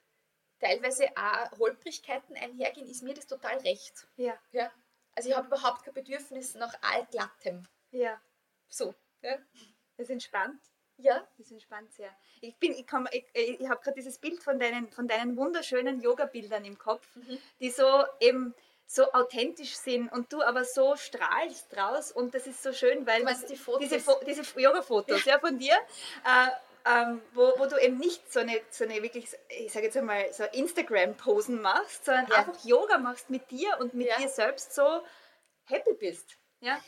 teilweise 0.59 1.09
auch 1.17 1.59
Holprigkeiten 1.59 2.37
einhergehen, 2.37 2.89
ist 2.89 3.03
mir 3.03 3.15
das 3.15 3.27
total 3.27 3.59
recht. 3.59 4.07
Ja. 4.17 4.39
ja? 4.53 4.71
Also 5.15 5.29
ich 5.29 5.37
habe 5.37 5.47
überhaupt 5.47 5.85
kein 5.85 5.95
Bedürfnis 5.95 6.55
nach 6.55 6.75
allglattem. 6.83 7.67
Ja. 7.91 8.21
So. 8.69 8.95
Ja. 9.23 9.37
Das 9.97 10.07
ist 10.07 10.11
entspannt. 10.11 10.61
Ja. 10.97 11.27
Das 11.37 11.47
ist 11.47 11.53
entspannt 11.53 11.93
sehr. 11.93 12.15
Ich, 12.41 12.57
bin, 12.57 12.73
ich, 12.73 12.87
ich, 13.13 13.61
ich 13.61 13.69
habe 13.69 13.81
gerade 13.83 13.97
dieses 13.97 14.19
Bild 14.19 14.43
von 14.43 14.59
deinen, 14.59 14.91
von 14.91 15.09
deinen 15.09 15.37
wunderschönen 15.37 16.01
Yoga-Bildern 16.01 16.65
im 16.65 16.79
Kopf, 16.79 17.15
mhm. 17.17 17.39
die 17.61 17.71
so 17.71 18.05
eben 18.21 18.55
so 18.87 19.13
authentisch 19.13 19.75
sind 19.75 20.13
und 20.13 20.33
du 20.33 20.43
aber 20.43 20.65
so 20.65 20.97
strahlst 20.97 21.75
draus 21.75 22.13
und 22.13 22.35
das 22.35 22.47
ist 22.47 22.63
so 22.63 22.73
schön, 22.73 23.07
weil 23.07 23.25
die 23.25 23.59
diese, 23.81 24.17
diese 24.27 24.61
Yoga-Fotos 24.61 25.25
ja. 25.25 25.35
ja. 25.35 25.39
von 25.39 25.59
dir, 25.59 25.75
äh, 26.25 26.49
ähm, 26.87 27.23
wo, 27.33 27.55
wo 27.59 27.67
du 27.67 27.79
eben 27.79 27.99
nicht 27.99 28.31
so 28.31 28.41
eine, 28.41 28.61
so 28.71 28.85
eine 28.85 29.03
wirklich, 29.03 29.27
ich 29.49 29.73
sage 29.73 29.87
jetzt 29.87 29.97
einmal, 29.97 30.33
so 30.33 30.45
Instagram-Posen 30.45 31.61
machst, 31.61 32.05
sondern 32.05 32.27
ja. 32.29 32.37
einfach 32.37 32.63
Yoga 32.65 32.99
machst 32.99 33.31
mit 33.31 33.51
dir 33.51 33.79
und 33.81 33.95
mit 33.95 34.09
ja. 34.09 34.19
dir 34.19 34.29
selbst 34.29 34.75
so 34.75 35.03
happy 35.65 35.95
bist. 35.95 36.37
Ja? 36.61 36.79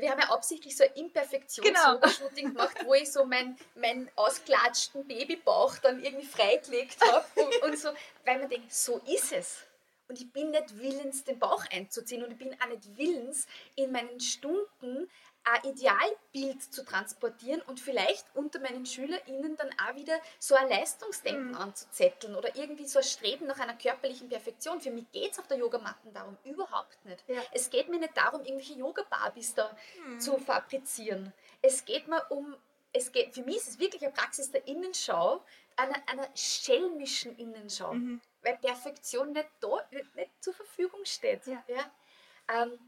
wir 0.00 0.10
haben 0.10 0.20
ja 0.20 0.30
absichtlich 0.30 0.76
so 0.76 0.84
ein 0.84 0.92
Imperfektions-Shooting 0.94 2.48
genau. 2.48 2.66
gemacht, 2.66 2.76
wo 2.84 2.94
ich 2.94 3.10
so 3.10 3.24
meinen 3.24 3.56
mein 3.74 4.10
ausklatschten 4.16 5.06
Babybauch 5.06 5.78
dann 5.78 6.02
irgendwie 6.02 6.26
freigelegt 6.26 6.96
habe 7.10 7.24
und, 7.36 7.62
und, 7.62 7.78
so, 7.78 7.90
weil 8.24 8.38
man 8.38 8.48
denkt, 8.48 8.72
so 8.72 9.00
ist 9.06 9.32
es. 9.32 9.65
Und 10.08 10.20
ich 10.20 10.32
bin 10.32 10.50
nicht 10.50 10.78
willens, 10.78 11.24
den 11.24 11.38
Bauch 11.38 11.64
einzuziehen 11.70 12.24
und 12.24 12.30
ich 12.30 12.38
bin 12.38 12.56
auch 12.60 12.68
nicht 12.68 12.96
willens, 12.96 13.46
in 13.74 13.92
meinen 13.92 14.20
Stunden 14.20 15.08
ein 15.46 15.70
Idealbild 15.70 16.62
zu 16.62 16.84
transportieren 16.84 17.62
und 17.62 17.78
vielleicht 17.78 18.26
unter 18.34 18.58
meinen 18.58 18.84
SchülerInnen 18.84 19.56
dann 19.56 19.70
auch 19.86 19.94
wieder 19.94 20.18
so 20.40 20.56
ein 20.56 20.68
Leistungsdenken 20.68 21.50
mhm. 21.50 21.56
anzuzetteln 21.56 22.34
oder 22.34 22.56
irgendwie 22.56 22.86
so 22.86 22.98
ein 22.98 23.04
Streben 23.04 23.46
nach 23.46 23.60
einer 23.60 23.76
körperlichen 23.76 24.28
Perfektion. 24.28 24.80
Für 24.80 24.90
mich 24.90 25.10
geht 25.12 25.32
es 25.32 25.38
auf 25.38 25.46
der 25.46 25.58
Yogamatte 25.58 26.10
darum 26.12 26.36
überhaupt 26.44 27.04
nicht. 27.04 27.22
Ja. 27.28 27.40
Es 27.52 27.70
geht 27.70 27.88
mir 27.88 28.00
nicht 28.00 28.16
darum, 28.16 28.40
irgendwelche 28.40 28.74
Yoga-Barbies 28.74 29.54
da 29.54 29.76
mhm. 30.08 30.20
zu 30.20 30.36
fabrizieren. 30.38 31.32
Es 31.62 31.84
geht 31.84 32.08
mir 32.08 32.24
um, 32.30 32.56
es 32.92 33.12
geht, 33.12 33.32
für 33.32 33.42
mich 33.42 33.56
ist 33.56 33.68
es 33.68 33.78
wirklich 33.78 34.02
eine 34.02 34.12
Praxis 34.12 34.50
der 34.50 34.66
Innenschau, 34.66 35.44
einer, 35.76 35.96
einer 36.08 36.28
schelmischen 36.34 37.36
Innenschau. 37.36 37.94
Mhm 37.94 38.20
weil 38.46 38.56
Perfektion 38.58 39.32
nicht, 39.32 39.48
da, 39.60 39.84
nicht, 39.90 40.14
nicht 40.14 40.30
zur 40.42 40.54
Verfügung 40.54 41.04
steht. 41.04 41.46
Ja. 41.46 41.64
ja? 41.66 42.62
Ähm, 42.62 42.78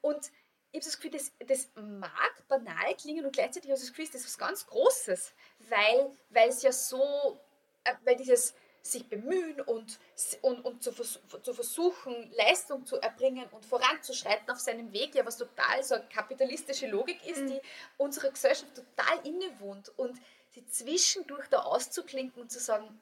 und 0.00 0.32
ich 0.72 0.78
habe 0.78 0.84
das 0.86 0.96
Gefühl, 0.96 1.10
das, 1.10 1.32
das 1.46 1.68
mag 1.74 2.48
banal 2.48 2.94
klingen 2.96 3.26
und 3.26 3.34
gleichzeitig 3.34 3.70
habe 3.70 3.74
ich 3.74 3.86
das 3.86 3.90
Gefühl, 3.90 4.06
das 4.06 4.22
ist 4.22 4.26
was 4.26 4.38
ganz 4.38 4.66
Großes, 4.66 5.34
weil, 5.68 6.16
weil 6.30 6.48
es 6.48 6.62
ja 6.62 6.72
so, 6.72 7.38
äh, 7.84 7.94
weil 8.04 8.16
dieses 8.16 8.54
sich 8.84 9.08
bemühen 9.08 9.60
und, 9.60 10.00
und, 10.40 10.64
und 10.64 10.82
zu, 10.82 10.90
zu 10.90 11.54
versuchen, 11.54 12.32
Leistung 12.32 12.84
zu 12.84 12.96
erbringen 12.96 13.46
und 13.52 13.64
voranzuschreiten 13.64 14.50
auf 14.50 14.58
seinem 14.58 14.92
Weg, 14.92 15.14
ja 15.14 15.24
was 15.24 15.36
total 15.36 15.84
so 15.84 15.94
eine 15.94 16.08
kapitalistische 16.08 16.88
Logik 16.88 17.24
ist, 17.26 17.42
mhm. 17.42 17.46
die 17.48 17.60
unserer 17.98 18.30
Gesellschaft 18.30 18.74
total 18.74 19.24
innewohnt 19.24 19.92
und 19.98 20.18
sie 20.52 20.66
zwischendurch 20.66 21.48
da 21.48 21.62
auszuklinken 21.62 22.40
und 22.40 22.50
zu 22.50 22.60
sagen, 22.60 23.00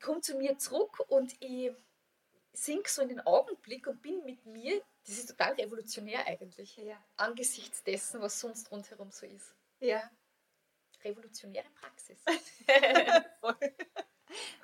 komme 0.00 0.20
zu 0.20 0.36
mir 0.36 0.58
zurück 0.58 1.00
und 1.08 1.34
ich 1.40 1.72
sink 2.52 2.88
so 2.88 3.02
in 3.02 3.08
den 3.08 3.20
Augenblick 3.20 3.86
und 3.86 4.02
bin 4.02 4.24
mit 4.24 4.44
mir, 4.46 4.82
das 5.06 5.18
ist 5.18 5.28
total 5.28 5.52
revolutionär 5.54 6.26
eigentlich, 6.26 6.76
ja. 6.76 6.96
angesichts 7.16 7.82
dessen, 7.84 8.20
was 8.20 8.40
sonst 8.40 8.70
rundherum 8.70 9.10
so 9.10 9.26
ist. 9.26 9.54
Ja. 9.80 10.10
Revolutionäre 11.04 11.68
Praxis. 11.70 12.18
voll. 13.40 13.76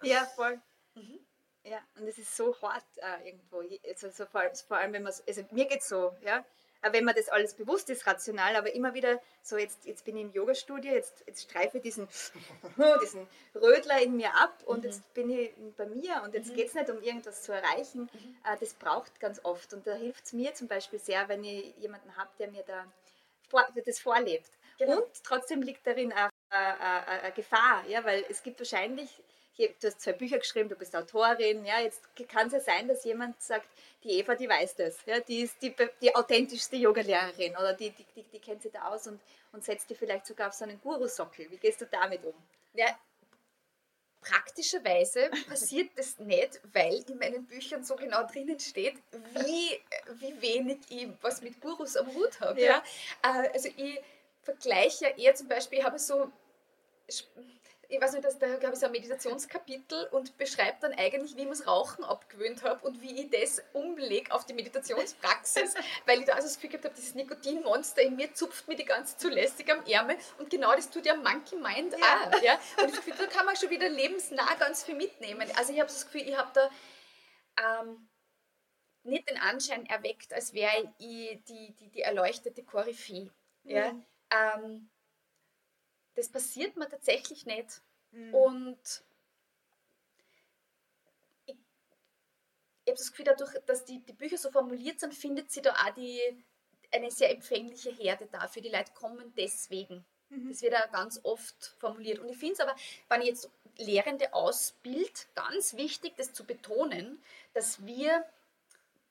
Ja, 0.02 0.24
voll. 0.34 0.60
Mhm. 0.94 1.20
Ja, 1.62 1.80
und 1.96 2.06
es 2.08 2.18
ist 2.18 2.36
so 2.36 2.60
hart 2.60 2.84
äh, 2.96 3.28
irgendwo. 3.28 3.62
Also, 3.86 4.10
so 4.10 4.26
vor, 4.26 4.42
vor, 4.54 4.76
allem, 4.76 4.92
wenn 4.92 5.02
man 5.02 5.12
also 5.26 5.44
mir 5.50 5.66
geht 5.66 5.80
es 5.80 5.88
so, 5.88 6.16
ja, 6.20 6.44
wenn 6.92 7.04
man 7.04 7.14
das 7.14 7.28
alles 7.28 7.54
bewusst 7.54 7.90
ist, 7.90 8.06
rational, 8.06 8.56
aber 8.56 8.74
immer 8.74 8.94
wieder 8.94 9.20
so, 9.42 9.56
jetzt, 9.56 9.84
jetzt 9.84 10.04
bin 10.04 10.16
ich 10.16 10.22
im 10.22 10.32
Yoga-Studio, 10.32 10.92
jetzt, 10.92 11.24
jetzt 11.26 11.42
streife 11.42 11.78
ich 11.78 11.82
diesen, 11.82 12.08
diesen 13.02 13.26
Rödler 13.54 14.00
in 14.02 14.16
mir 14.16 14.34
ab 14.34 14.62
und 14.66 14.78
mhm. 14.78 14.84
jetzt 14.84 15.14
bin 15.14 15.30
ich 15.30 15.52
bei 15.76 15.86
mir 15.86 16.22
und 16.24 16.34
jetzt 16.34 16.50
mhm. 16.50 16.56
geht 16.56 16.68
es 16.68 16.74
nicht 16.74 16.90
um 16.90 17.02
irgendwas 17.02 17.42
zu 17.42 17.52
erreichen. 17.52 18.10
Mhm. 18.12 18.36
Äh, 18.44 18.56
das 18.58 18.74
braucht 18.74 19.20
ganz 19.20 19.40
oft 19.44 19.72
und 19.72 19.86
da 19.86 19.94
hilft 19.94 20.24
es 20.24 20.32
mir 20.32 20.54
zum 20.54 20.68
Beispiel 20.68 20.98
sehr, 20.98 21.28
wenn 21.28 21.44
ich 21.44 21.74
jemanden 21.78 22.16
habe, 22.16 22.30
der 22.38 22.50
mir 22.50 22.62
da 22.66 22.86
vor, 23.48 23.66
das 23.84 23.98
vorlebt. 23.98 24.50
Genau. 24.78 24.98
Und 24.98 25.24
trotzdem 25.24 25.62
liegt 25.62 25.86
darin 25.86 26.12
eine, 26.12 26.30
eine, 26.50 27.06
eine 27.06 27.32
Gefahr, 27.32 27.84
ja, 27.88 28.04
weil 28.04 28.24
es 28.28 28.42
gibt 28.42 28.58
wahrscheinlich 28.58 29.22
du 29.56 29.86
hast 29.86 30.00
zwei 30.00 30.12
Bücher 30.12 30.38
geschrieben, 30.38 30.68
du 30.68 30.76
bist 30.76 30.94
Autorin, 30.96 31.64
ja, 31.64 31.80
jetzt 31.80 32.02
kann 32.28 32.48
es 32.48 32.54
ja 32.54 32.60
sein, 32.60 32.88
dass 32.88 33.04
jemand 33.04 33.40
sagt, 33.40 33.68
die 34.02 34.10
Eva, 34.10 34.34
die 34.34 34.48
weiß 34.48 34.76
das, 34.76 34.98
ja, 35.06 35.20
die 35.20 35.42
ist 35.42 35.60
die, 35.62 35.74
die 36.00 36.14
authentischste 36.14 36.76
Yogalehrerin 36.76 37.56
oder 37.56 37.72
die, 37.72 37.90
die, 37.90 38.04
die, 38.16 38.22
die 38.24 38.38
kennt 38.38 38.62
sich 38.62 38.72
da 38.72 38.88
aus 38.88 39.06
und, 39.06 39.20
und 39.52 39.64
setzt 39.64 39.88
die 39.88 39.94
vielleicht 39.94 40.26
sogar 40.26 40.48
auf 40.48 40.54
so 40.54 40.64
einen 40.64 40.80
Guru-Sockel. 40.80 41.50
Wie 41.50 41.56
gehst 41.56 41.80
du 41.80 41.86
damit 41.86 42.24
um? 42.24 42.34
Ja, 42.74 42.98
praktischerweise 44.20 45.30
passiert 45.48 45.90
das 45.96 46.18
nicht, 46.18 46.60
weil 46.72 47.04
in 47.08 47.18
meinen 47.18 47.46
Büchern 47.46 47.84
so 47.84 47.94
genau 47.94 48.26
drinnen 48.26 48.58
steht, 48.58 48.96
wie, 49.34 49.80
wie 50.20 50.42
wenig 50.42 50.78
ich 50.88 51.08
was 51.20 51.42
mit 51.42 51.60
Gurus 51.60 51.96
am 51.96 52.12
Hut 52.14 52.40
habe. 52.40 52.60
Ja. 52.60 52.82
ja. 53.22 53.42
Äh, 53.44 53.48
also 53.52 53.68
ich 53.76 54.00
vergleiche 54.42 55.06
eher 55.16 55.34
zum 55.34 55.48
Beispiel, 55.48 55.78
ich 55.78 55.84
habe 55.84 55.98
so 55.98 56.30
ich 57.94 58.00
weiß 58.00 58.12
nicht, 58.12 58.24
dass 58.24 58.38
da 58.38 58.46
habe 58.46 58.72
ich 58.72 58.78
so 58.78 58.86
ein 58.86 58.92
Meditationskapitel 58.92 60.08
und 60.10 60.36
beschreibt 60.36 60.82
dann 60.82 60.92
eigentlich, 60.92 61.36
wie 61.36 61.40
ich 61.40 61.44
mir 61.44 61.50
das 61.50 61.66
Rauchen 61.66 62.04
abgewöhnt 62.04 62.62
habe 62.62 62.84
und 62.86 63.00
wie 63.02 63.22
ich 63.22 63.30
das 63.30 63.62
umlege 63.72 64.32
auf 64.32 64.44
die 64.44 64.52
Meditationspraxis, 64.52 65.74
weil 66.06 66.20
ich 66.20 66.26
da 66.26 66.32
also 66.32 66.48
das 66.48 66.56
Gefühl 66.56 66.70
gehabt 66.70 66.84
habe, 66.84 66.94
dieses 66.94 67.14
Nikotinmonster 67.14 68.02
in 68.02 68.16
mir 68.16 68.34
zupft 68.34 68.68
mir 68.68 68.76
die 68.76 68.84
ganze 68.84 69.16
zu 69.16 69.28
lästig 69.28 69.70
am 69.70 69.84
Ärmel 69.86 70.16
und 70.38 70.50
genau 70.50 70.74
das 70.74 70.90
tut 70.90 71.06
ja 71.06 71.14
Monkey 71.14 71.56
Mind 71.56 71.92
ja. 71.92 72.30
auch. 72.30 72.42
Ja? 72.42 72.58
Und 72.78 72.90
das 72.90 72.96
Gefühl, 72.96 73.14
da 73.18 73.26
kann 73.26 73.46
man 73.46 73.56
schon 73.56 73.70
wieder 73.70 73.88
lebensnah 73.88 74.54
ganz 74.56 74.82
viel 74.82 74.96
mitnehmen. 74.96 75.48
Also 75.56 75.72
ich 75.72 75.80
habe 75.80 75.88
das 75.88 76.04
Gefühl, 76.04 76.28
ich 76.28 76.36
habe 76.36 76.50
da 76.52 76.70
ähm, 77.80 78.08
nicht 79.04 79.28
den 79.28 79.38
Anschein 79.38 79.86
erweckt, 79.86 80.32
als 80.32 80.52
wäre 80.54 80.92
ich 80.98 81.44
die, 81.44 81.74
die, 81.78 81.90
die 81.90 82.00
erleuchtete 82.00 82.64
Koryphäe. 82.64 83.30
Ja? 83.64 83.92
Mhm. 83.92 84.04
Ähm, 84.30 84.90
das 86.14 86.28
passiert 86.28 86.76
mir 86.76 86.88
tatsächlich 86.88 87.46
nicht. 87.46 87.82
Mhm. 88.12 88.34
Und 88.34 89.04
ich, 91.46 91.56
ich 92.84 92.90
habe 92.90 92.98
das 92.98 93.10
Gefühl, 93.10 93.24
dadurch, 93.24 93.52
dass 93.66 93.84
die, 93.84 94.00
die 94.00 94.12
Bücher 94.12 94.38
so 94.38 94.50
formuliert 94.50 95.00
sind, 95.00 95.14
findet 95.14 95.50
sie 95.50 95.62
da 95.62 95.72
auch 95.72 95.94
die, 95.94 96.20
eine 96.92 97.10
sehr 97.10 97.30
empfängliche 97.30 97.90
Herde 97.90 98.26
dafür. 98.26 98.62
Die 98.62 98.70
Leute 98.70 98.92
kommen 98.92 99.32
deswegen. 99.36 100.04
Mhm. 100.28 100.48
Das 100.48 100.62
wird 100.62 100.74
auch 100.74 100.92
ganz 100.92 101.20
oft 101.22 101.74
formuliert. 101.78 102.20
Und 102.20 102.28
ich 102.28 102.38
finde 102.38 102.54
es 102.54 102.60
aber, 102.60 102.76
wenn 103.08 103.22
ich 103.22 103.28
jetzt 103.28 103.50
Lehrende 103.76 104.32
ausbild, 104.32 105.26
ganz 105.34 105.76
wichtig, 105.76 106.14
das 106.16 106.32
zu 106.32 106.44
betonen, 106.44 107.20
dass 107.54 107.84
wir 107.84 108.24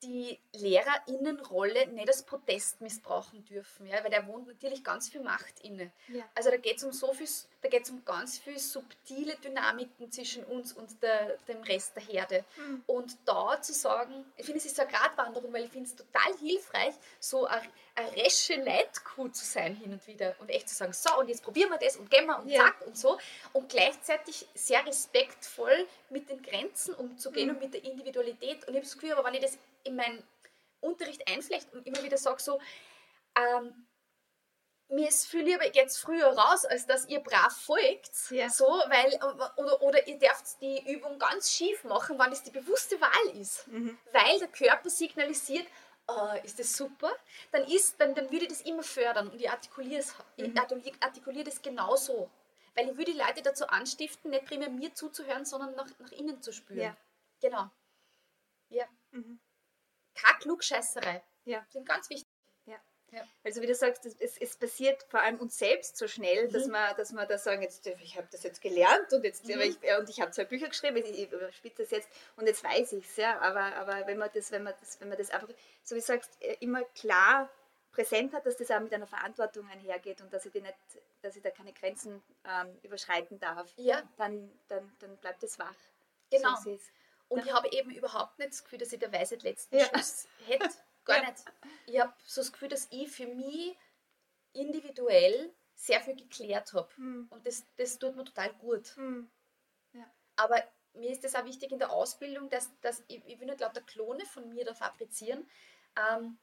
die 0.02 0.38
LehrerInnenrolle 0.52 1.86
nicht 1.88 2.08
als 2.08 2.22
Protest 2.22 2.80
missbrauchen 2.80 3.44
dürfen, 3.44 3.86
ja, 3.86 4.02
weil 4.02 4.10
da 4.10 4.26
wohnt 4.26 4.46
natürlich 4.46 4.84
ganz 4.84 5.08
viel 5.08 5.22
Macht 5.22 5.60
inne. 5.62 5.90
Ja. 6.08 6.24
Also 6.34 6.50
da 6.50 6.56
geht 6.56 6.76
es 6.76 6.84
um 6.84 6.92
so 6.92 7.12
viel, 7.14 7.28
da 7.62 7.68
geht 7.68 7.88
um 7.90 8.04
ganz 8.04 8.38
viele 8.38 8.58
subtile 8.58 9.36
Dynamiken 9.36 10.12
zwischen 10.12 10.44
uns 10.44 10.72
und 10.72 11.02
der, 11.02 11.38
dem 11.48 11.62
Rest 11.62 11.96
der 11.96 12.02
Herde. 12.02 12.44
Mhm. 12.56 12.84
Und 12.86 13.16
da 13.24 13.60
zu 13.62 13.72
sagen, 13.72 14.26
ich 14.36 14.44
finde, 14.44 14.58
es 14.58 14.66
ist 14.66 14.78
eine 14.78 14.90
Gratwanderung, 14.90 15.52
weil 15.52 15.64
ich 15.64 15.70
finde 15.70 15.88
es 15.88 15.96
total 15.96 16.36
hilfreich, 16.38 16.94
so 17.18 17.46
eine, 17.46 17.62
eine 17.94 18.12
resche 18.16 18.56
Leitkuh 18.56 19.28
zu 19.28 19.44
sein 19.44 19.74
hin 19.74 19.92
und 19.92 20.06
wieder 20.06 20.34
und 20.40 20.50
echt 20.50 20.68
zu 20.68 20.74
sagen, 20.74 20.92
so 20.92 21.18
und 21.18 21.28
jetzt 21.28 21.42
probieren 21.42 21.70
wir 21.70 21.78
das 21.78 21.96
und 21.96 22.10
gehen 22.10 22.26
wir 22.26 22.38
und 22.38 22.48
ja. 22.48 22.64
zack 22.64 22.86
und 22.86 22.98
so 22.98 23.18
und 23.52 23.68
gleichzeitig 23.68 24.46
sehr 24.54 24.84
respektvoll 24.86 25.86
mit 26.10 26.28
den 26.28 26.42
Grenzen 26.42 26.94
umzugehen 26.94 27.48
mhm. 27.48 27.54
und 27.54 27.62
mit 27.62 27.74
der 27.74 27.84
Individualität. 27.84 28.66
Und 28.66 28.74
ich 28.74 28.76
habe 28.76 28.80
das 28.80 28.94
Gefühl, 28.94 29.12
aber 29.12 29.24
wenn 29.24 29.34
ich 29.34 29.40
das 29.40 29.58
in 29.84 29.96
meinen 29.96 30.22
Unterricht 30.80 31.26
einflecht 31.28 31.72
und 31.72 31.86
immer 31.86 32.02
wieder 32.02 32.18
sage 32.18 32.40
so, 32.40 32.60
ähm, 33.36 33.86
mir 34.88 35.08
ist 35.08 35.26
viel 35.26 35.42
lieber, 35.42 35.66
jetzt 35.74 35.98
früher 35.98 36.26
raus, 36.26 36.64
als 36.64 36.86
dass 36.86 37.08
ihr 37.08 37.20
brav 37.20 37.56
folgt, 37.56 38.30
ja. 38.30 38.48
so, 38.50 38.64
weil, 38.66 39.14
oder, 39.56 39.82
oder 39.82 40.06
ihr 40.06 40.18
dürft 40.18 40.60
die 40.60 40.92
Übung 40.92 41.18
ganz 41.18 41.50
schief 41.50 41.84
machen, 41.84 42.18
wenn 42.18 42.32
es 42.32 42.42
die 42.42 42.50
bewusste 42.50 43.00
Wahl 43.00 43.40
ist, 43.40 43.66
mhm. 43.68 43.98
weil 44.12 44.38
der 44.38 44.48
Körper 44.48 44.90
signalisiert, 44.90 45.66
oh, 46.06 46.28
ist 46.42 46.58
das 46.58 46.76
super, 46.76 47.10
dann, 47.50 47.64
ist, 47.64 47.98
dann, 47.98 48.14
dann 48.14 48.30
würde 48.30 48.44
ich 48.44 48.50
das 48.50 48.60
immer 48.60 48.82
fördern 48.82 49.28
und 49.28 49.40
ich 49.40 49.50
artikuliere, 49.50 50.04
mhm. 50.36 50.54
ich 50.84 50.94
artikuliere 51.02 51.44
das 51.44 51.62
genauso. 51.62 52.30
Weil 52.76 52.90
ich 52.90 52.96
würde 52.96 53.12
die 53.12 53.18
Leute 53.18 53.40
dazu 53.40 53.68
anstiften, 53.68 54.32
nicht 54.32 54.46
primär 54.46 54.68
mir 54.68 54.92
zuzuhören, 54.92 55.44
sondern 55.44 55.76
nach, 55.76 55.86
nach 56.00 56.10
innen 56.10 56.42
zu 56.42 56.52
spüren. 56.52 56.80
Ja. 56.80 56.96
Genau. 57.40 57.70
Ja. 58.68 58.84
Mhm 59.12 59.38
keine 60.14 60.38
Klugscheißerei. 60.38 61.22
Ja. 61.44 61.64
Sind 61.70 61.86
ganz 61.86 62.08
wichtig. 62.10 62.28
Ja. 62.66 62.76
ja. 63.10 63.22
Also 63.42 63.60
wie 63.60 63.66
du 63.66 63.74
sagst, 63.74 64.06
es, 64.06 64.38
es, 64.38 64.56
passiert 64.56 65.04
vor 65.08 65.20
allem 65.20 65.38
uns 65.38 65.58
selbst 65.58 65.96
so 65.96 66.08
schnell, 66.08 66.48
mhm. 66.48 66.52
dass 66.52 66.68
wir 66.68 66.94
dass 66.94 67.12
man 67.12 67.28
da 67.28 67.38
sagen, 67.38 67.62
jetzt, 67.62 67.86
ich 67.86 68.16
habe 68.16 68.28
das 68.30 68.42
jetzt 68.42 68.60
gelernt 68.60 69.12
und 69.12 69.24
jetzt 69.24 69.44
mhm. 69.44 69.60
ich, 69.60 69.76
und 69.98 70.08
ich 70.08 70.20
habe 70.20 70.30
zwei 70.30 70.44
Bücher 70.44 70.68
geschrieben, 70.68 70.96
ich, 70.96 71.10
ich 71.10 71.32
überspitze 71.32 71.82
das 71.82 71.90
jetzt 71.90 72.08
und 72.36 72.46
jetzt 72.46 72.64
weiß 72.64 72.92
ich 72.92 73.04
es. 73.04 73.16
Ja. 73.16 73.38
Aber, 73.40 73.74
aber 73.76 74.06
wenn 74.06 74.18
man 74.18 74.30
das, 74.32 74.50
wenn 74.50 74.62
man 74.62 74.74
das, 74.80 75.00
wenn 75.00 75.08
man 75.08 75.18
das 75.18 75.30
einfach, 75.30 75.48
so 75.82 75.94
wie 75.94 76.00
du 76.00 76.06
sagst, 76.06 76.30
äh, 76.40 76.56
immer 76.60 76.82
klar 76.96 77.50
präsent 77.94 78.32
hat, 78.34 78.44
dass 78.44 78.56
das 78.56 78.70
auch 78.70 78.80
mit 78.80 78.92
einer 78.92 79.06
Verantwortung 79.06 79.68
einhergeht 79.68 80.20
und 80.20 80.32
dass 80.32 80.44
ich, 80.44 80.52
die 80.52 80.60
nicht, 80.60 80.74
dass 81.22 81.36
ich 81.36 81.42
da 81.42 81.50
keine 81.50 81.72
Grenzen 81.72 82.22
ähm, 82.44 82.76
überschreiten 82.82 83.38
darf, 83.38 83.72
ja. 83.76 84.02
dann, 84.16 84.50
dann, 84.68 84.92
dann 84.98 85.16
bleibt 85.18 85.42
es 85.44 85.58
wach. 85.58 85.76
Genau. 86.30 86.56
So 86.62 86.78
und 87.28 87.44
ich 87.44 87.52
habe 87.52 87.70
eben 87.72 87.90
überhaupt 87.90 88.38
nicht 88.38 88.52
das 88.52 88.64
Gefühl, 88.64 88.78
dass 88.78 88.92
ich 88.92 88.98
der 88.98 89.12
Weisheit 89.12 89.42
letzten 89.42 89.76
ja. 89.76 89.86
Schluss 89.86 90.28
hätte. 90.46 90.68
Gar 91.04 91.22
ja. 91.22 91.30
nicht. 91.30 91.44
Ich 91.86 92.00
habe 92.00 92.14
so 92.24 92.40
das 92.40 92.52
Gefühl, 92.52 92.68
dass 92.68 92.88
ich 92.90 93.10
für 93.10 93.26
mich 93.26 93.76
individuell 94.52 95.52
sehr 95.74 96.00
viel 96.00 96.16
geklärt 96.16 96.72
habe. 96.72 96.88
Mhm. 96.96 97.26
Und 97.30 97.46
das, 97.46 97.64
das 97.76 97.98
tut 97.98 98.16
mir 98.16 98.24
total 98.24 98.52
gut. 98.54 98.96
Mhm. 98.96 99.30
Ja. 99.92 100.10
Aber 100.36 100.62
mir 100.94 101.10
ist 101.10 101.24
das 101.24 101.34
auch 101.34 101.44
wichtig 101.44 101.72
in 101.72 101.78
der 101.78 101.90
Ausbildung, 101.90 102.48
dass, 102.48 102.70
dass 102.80 103.02
ich, 103.08 103.22
ich 103.26 103.40
will 103.40 103.46
nicht 103.46 103.60
lauter 103.60 103.82
Klone 103.82 104.24
von 104.26 104.48
mir 104.48 104.64
da 104.64 104.74
fabrizieren. 104.74 105.48
Ähm, 105.96 106.38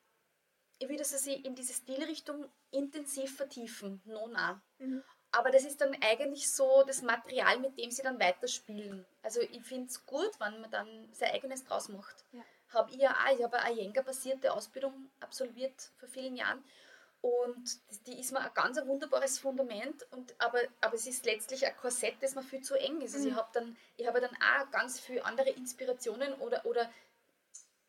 ich 0.77 0.89
will, 0.89 0.97
dass 0.97 1.11
sie 1.23 1.35
in 1.35 1.55
diese 1.55 1.73
Stilrichtung 1.73 2.49
intensiv 2.71 3.35
vertiefen. 3.35 4.01
No, 4.05 4.27
na. 4.27 4.61
Mhm. 4.79 5.03
Aber 5.31 5.49
das 5.49 5.63
ist 5.63 5.79
dann 5.79 5.95
eigentlich 6.01 6.51
so 6.51 6.83
das 6.85 7.01
Material, 7.01 7.59
mit 7.59 7.77
dem 7.77 7.89
sie 7.89 8.01
dann 8.01 8.19
weiterspielen. 8.19 9.05
Also 9.23 9.39
ich 9.39 9.63
finde 9.63 9.87
es 9.87 10.05
gut, 10.05 10.31
wenn 10.39 10.59
man 10.59 10.71
dann 10.71 11.09
sein 11.13 11.31
eigenes 11.31 11.63
draus 11.63 11.87
macht. 11.87 12.25
Ja. 12.33 12.41
Habe 12.69 12.91
ich 12.91 12.97
ja 12.97 13.11
auch. 13.11 13.37
Ich 13.37 13.43
habe 13.43 13.59
eine 13.59 13.75
Jenga-basierte 13.75 14.51
Ausbildung 14.53 15.09
absolviert 15.21 15.91
vor 15.97 16.09
vielen 16.09 16.35
Jahren. 16.35 16.63
Und 17.21 17.79
die 18.07 18.19
ist 18.19 18.31
mir 18.31 18.39
ein 18.39 18.53
ganz 18.55 18.79
ein 18.79 18.87
wunderbares 18.87 19.37
Fundament, 19.37 20.07
und, 20.11 20.33
aber, 20.39 20.59
aber 20.81 20.95
es 20.95 21.05
ist 21.05 21.23
letztlich 21.25 21.67
ein 21.67 21.77
Korsett, 21.77 22.15
das 22.21 22.33
mir 22.33 22.41
viel 22.41 22.61
zu 22.61 22.73
eng 22.75 22.99
ist. 23.01 23.13
Also 23.13 23.27
mhm. 23.27 23.33
ich 23.33 23.37
habe 23.37 23.49
dann, 23.53 23.77
ich 23.97 24.07
habe 24.07 24.21
dann 24.21 24.31
auch 24.35 24.71
ganz 24.71 24.99
viele 24.99 25.23
andere 25.23 25.51
Inspirationen 25.51 26.33
oder, 26.35 26.65
oder 26.65 26.89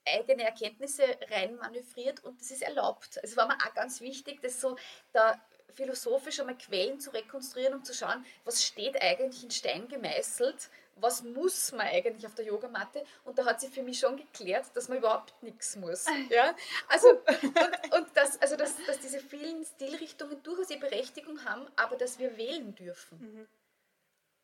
eigene 0.05 0.45
Erkenntnisse 0.45 1.05
reinmanövriert 1.31 2.23
und 2.25 2.41
das 2.41 2.51
ist 2.51 2.63
erlaubt. 2.63 3.19
Also 3.23 3.37
war 3.37 3.47
mir 3.47 3.57
auch 3.57 3.75
ganz 3.75 4.01
wichtig, 4.01 4.43
dass 4.43 4.61
so 4.61 4.77
da 5.13 5.41
philosophisch 5.75 6.41
einmal 6.41 6.57
Quellen 6.57 7.01
zu 7.01 7.11
rekonstruieren 7.11 7.75
und 7.75 7.87
zu 7.87 7.95
schauen, 7.95 8.25
was 8.45 8.65
steht 8.65 9.01
eigentlich 9.03 9.45
in 9.45 9.51
Stein 9.51 9.89
gemeißelt, 9.89 10.69
was 10.97 11.23
muss 11.23 11.73
man 11.73 11.87
eigentlich 11.87 12.27
auf 12.27 12.35
der 12.35 12.45
Yogamatte 12.45 13.05
und 13.25 13.39
da 13.39 13.45
hat 13.45 13.61
sich 13.61 13.71
für 13.71 13.83
mich 13.83 13.99
schon 13.99 14.17
geklärt, 14.17 14.67
dass 14.75 14.89
man 14.89 14.99
überhaupt 14.99 15.35
nichts 15.43 15.77
muss. 15.77 16.07
Ja? 16.31 16.55
Also, 16.89 17.09
und, 17.11 17.95
und 17.95 18.09
das, 18.15 18.41
also 18.41 18.57
dass, 18.57 18.75
dass 18.87 19.01
diese 19.01 19.21
vielen 19.21 19.65
Stilrichtungen 19.65 20.43
durchaus 20.43 20.71
ihre 20.71 20.81
Berechtigung 20.81 21.45
haben, 21.45 21.67
aber 21.77 21.97
dass 21.97 22.19
wir 22.19 22.37
wählen 22.37 22.75
dürfen. 22.75 23.19
Mhm. 23.19 23.49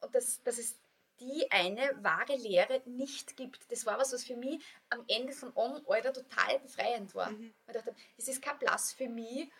Und 0.00 0.14
dass, 0.14 0.42
dass 0.42 0.58
es 0.58 0.76
die 1.20 1.50
eine 1.50 1.92
wahre 2.02 2.36
Lehre 2.36 2.80
nicht 2.86 3.36
gibt. 3.36 3.70
Das 3.72 3.86
war 3.86 3.98
was, 3.98 4.12
was 4.12 4.24
für 4.24 4.36
mich 4.36 4.62
am 4.90 5.04
Ende 5.08 5.32
von 5.32 5.52
On 5.56 5.82
Alter 5.88 6.12
total 6.12 6.60
befreiend 6.60 7.14
war. 7.14 7.30
Mhm. 7.30 7.52
Ich 7.66 7.72
dachte, 7.72 7.94
es 8.16 8.28
ist 8.28 8.42
kein 8.42 8.58
Blasphemie, 8.58 9.50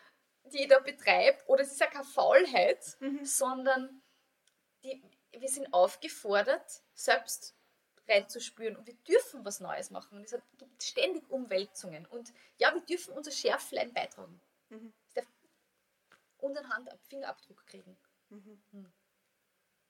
die 0.52 0.62
ich 0.62 0.68
da 0.68 0.78
betreibe, 0.78 1.38
oder 1.46 1.62
es 1.62 1.72
ist 1.72 1.80
ja 1.80 1.86
keine 1.86 2.04
Faulheit, 2.04 2.96
mhm. 3.00 3.24
sondern 3.24 4.02
die, 4.82 5.02
wir 5.32 5.48
sind 5.48 5.72
aufgefordert, 5.72 6.82
selbst 6.94 7.54
reinzuspüren 8.08 8.76
und 8.76 8.86
wir 8.86 8.94
dürfen 9.06 9.44
was 9.44 9.60
Neues 9.60 9.90
machen. 9.90 10.18
Und 10.18 10.24
es 10.24 10.36
gibt 10.56 10.82
ständig 10.82 11.28
Umwälzungen. 11.30 12.06
Und 12.06 12.32
ja, 12.58 12.72
wir 12.74 12.80
dürfen 12.80 13.14
unser 13.14 13.30
Schärflein 13.30 13.92
beitragen. 13.92 14.40
Mhm. 14.70 14.92
Darf 15.14 15.26
unseren 16.38 16.68
Hand, 16.70 16.88
Fingerabdruck 17.08 17.66
kriegen. 17.66 17.96
Mhm. 18.30 18.60
Mhm. 18.72 18.92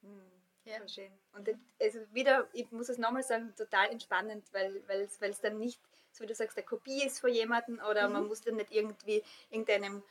mhm. 0.02 0.32
Ja. 0.64 0.86
schön. 0.86 1.10
Und 1.32 1.48
also 1.80 2.00
wieder, 2.12 2.46
ich 2.52 2.70
muss 2.72 2.90
es 2.90 2.98
nochmal 2.98 3.22
sagen, 3.22 3.54
total 3.56 3.88
entspannend, 3.88 4.52
weil 4.52 4.82
es 5.00 5.40
dann 5.40 5.58
nicht, 5.58 5.80
so 6.12 6.22
wie 6.22 6.26
du 6.26 6.34
sagst, 6.34 6.58
der 6.58 6.64
Kopie 6.64 7.04
ist 7.04 7.20
von 7.20 7.32
jemandem 7.32 7.80
oder 7.88 8.06
mhm. 8.06 8.12
man 8.12 8.26
muss 8.26 8.42
dann 8.42 8.56
nicht 8.56 8.70
irgendwie 8.70 9.22
irgendeinem 9.48 10.02